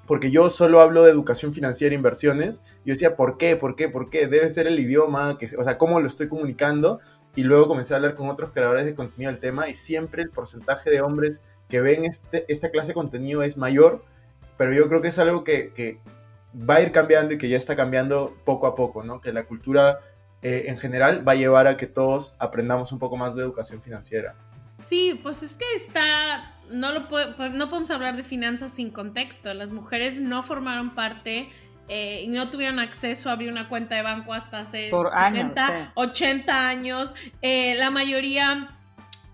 [0.09, 2.63] porque yo solo hablo de educación financiera e inversiones.
[2.87, 3.57] Yo decía, ¿por qué?
[3.57, 3.91] ¿Por qué?
[3.91, 4.27] ¿Por qué?
[4.27, 6.99] Debe ser el idioma, que, o sea, cómo lo estoy comunicando.
[7.37, 10.31] Y luego comencé a hablar con otros creadores de contenido del tema y siempre el
[10.31, 14.03] porcentaje de hombres que ven este, esta clase de contenido es mayor,
[14.57, 16.01] pero yo creo que es algo que, que
[16.59, 19.21] va a ir cambiando y que ya está cambiando poco a poco, ¿no?
[19.21, 20.01] Que la cultura
[20.41, 23.83] eh, en general va a llevar a que todos aprendamos un poco más de educación
[23.83, 24.35] financiera.
[24.79, 29.53] Sí, pues es que está, no, lo pues no podemos hablar de finanzas sin contexto.
[29.55, 31.49] Las mujeres no formaron parte
[31.89, 35.11] eh, y no tuvieron acceso a abrir una cuenta de banco hasta hace Por
[35.95, 37.15] 80 años.
[37.41, 38.69] Eh, la mayoría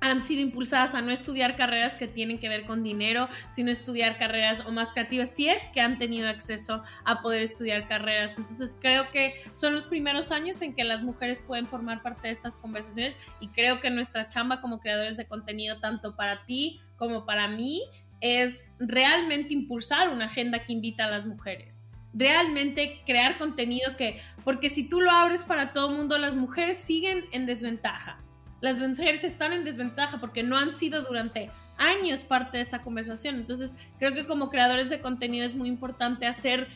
[0.00, 4.18] han sido impulsadas a no estudiar carreras que tienen que ver con dinero, sino estudiar
[4.18, 8.36] carreras o más creativas, si es que han tenido acceso a poder estudiar carreras.
[8.36, 12.34] Entonces creo que son los primeros años en que las mujeres pueden formar parte de
[12.34, 17.26] estas conversaciones y creo que nuestra chamba como creadores de contenido, tanto para ti como
[17.26, 17.82] para mí,
[18.20, 21.80] es realmente impulsar una agenda que invita a las mujeres
[22.16, 26.76] realmente crear contenido que, porque si tú lo abres para todo el mundo, las mujeres
[26.76, 28.24] siguen en desventaja
[28.64, 33.36] las mujeres están en desventaja porque no han sido durante años parte de esta conversación.
[33.36, 36.66] Entonces, creo que como creadores de contenido es muy importante hacer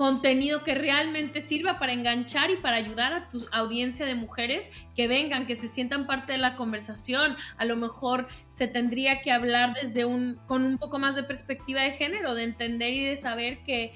[0.00, 5.08] contenido que realmente sirva para enganchar y para ayudar a tu audiencia de mujeres que
[5.08, 7.36] vengan, que se sientan parte de la conversación.
[7.58, 11.82] A lo mejor se tendría que hablar desde un con un poco más de perspectiva
[11.82, 13.92] de género, de entender y de saber que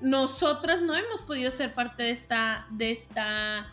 [0.00, 3.70] nosotras no hemos podido ser parte de esta de esta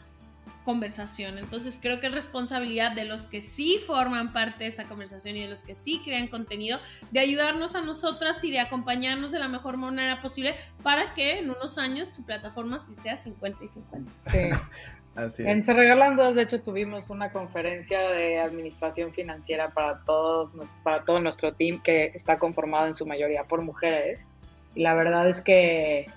[0.64, 1.38] conversación.
[1.38, 5.41] Entonces creo que es responsabilidad de los que sí forman parte de esta conversación y
[5.41, 6.80] de los que sí crean contenido,
[7.12, 11.49] de ayudarnos a nosotras y de acompañarnos de la mejor manera posible para que en
[11.49, 14.12] unos años tu plataforma sí sea 50 y 50.
[14.20, 14.38] Sí.
[15.39, 20.53] En Se Regalan Dos, de hecho, tuvimos una conferencia de administración financiera para todos,
[20.84, 24.26] para todo nuestro team, que está conformado en su mayoría por mujeres.
[24.76, 26.10] Y la verdad es que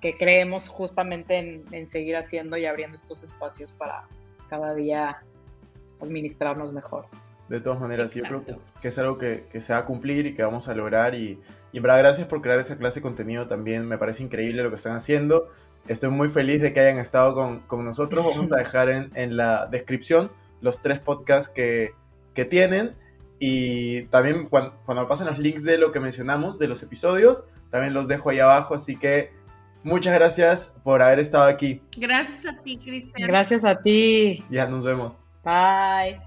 [0.00, 4.08] que creemos justamente en, seguir haciendo y abriendo estos espacios para
[4.48, 5.22] cada día
[6.00, 7.06] administrarnos mejor.
[7.48, 10.42] De todas maneras, yo creo que, es algo que, se va a cumplir y que
[10.42, 11.14] vamos a lograr.
[11.14, 11.40] Y,
[11.72, 13.86] y en verdad, gracias por crear esa clase de contenido también.
[13.86, 15.48] Me parece increíble lo que están haciendo.
[15.88, 18.24] Estoy muy feliz de que hayan estado con, con nosotros.
[18.36, 20.30] Vamos a dejar en, en, la descripción
[20.60, 21.92] los tres podcasts que,
[22.34, 22.94] que tienen.
[23.40, 27.94] Y también cuando, cuando pasen los links de lo que mencionamos, de los episodios, también
[27.94, 28.74] los dejo ahí abajo.
[28.74, 29.32] Así que
[29.82, 31.80] Muchas gracias por haber estado aquí.
[31.96, 33.28] Gracias a ti, Cristian.
[33.28, 34.44] Gracias a ti.
[34.50, 35.18] Ya nos vemos.
[35.42, 36.20] Bye.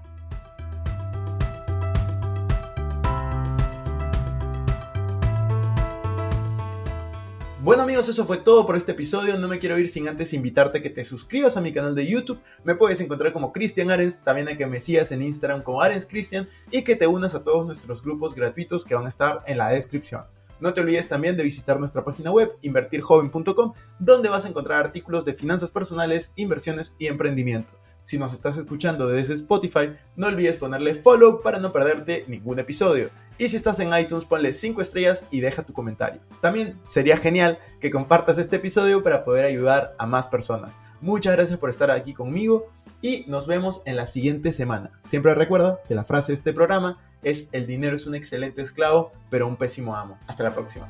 [7.64, 9.38] Bueno amigos, eso fue todo por este episodio.
[9.38, 12.06] No me quiero ir sin antes invitarte a que te suscribas a mi canal de
[12.06, 12.38] YouTube.
[12.62, 16.04] Me puedes encontrar como Cristian Arens, también a que me sigas en Instagram como Arens
[16.04, 19.56] Cristian y que te unas a todos nuestros grupos gratuitos que van a estar en
[19.56, 20.24] la descripción.
[20.64, 25.26] No te olvides también de visitar nuestra página web invertirjoven.com, donde vas a encontrar artículos
[25.26, 27.74] de finanzas personales, inversiones y emprendimiento.
[28.02, 33.10] Si nos estás escuchando desde Spotify, no olvides ponerle follow para no perderte ningún episodio.
[33.36, 36.22] Y si estás en iTunes, ponle 5 estrellas y deja tu comentario.
[36.40, 40.80] También sería genial que compartas este episodio para poder ayudar a más personas.
[41.02, 42.70] Muchas gracias por estar aquí conmigo
[43.02, 44.92] y nos vemos en la siguiente semana.
[45.02, 49.12] Siempre recuerda que la frase de este programa es el dinero es un excelente esclavo,
[49.30, 50.18] pero un pésimo amo.
[50.26, 50.88] Hasta la próxima.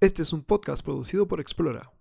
[0.00, 1.92] Este es un podcast producido por Explora.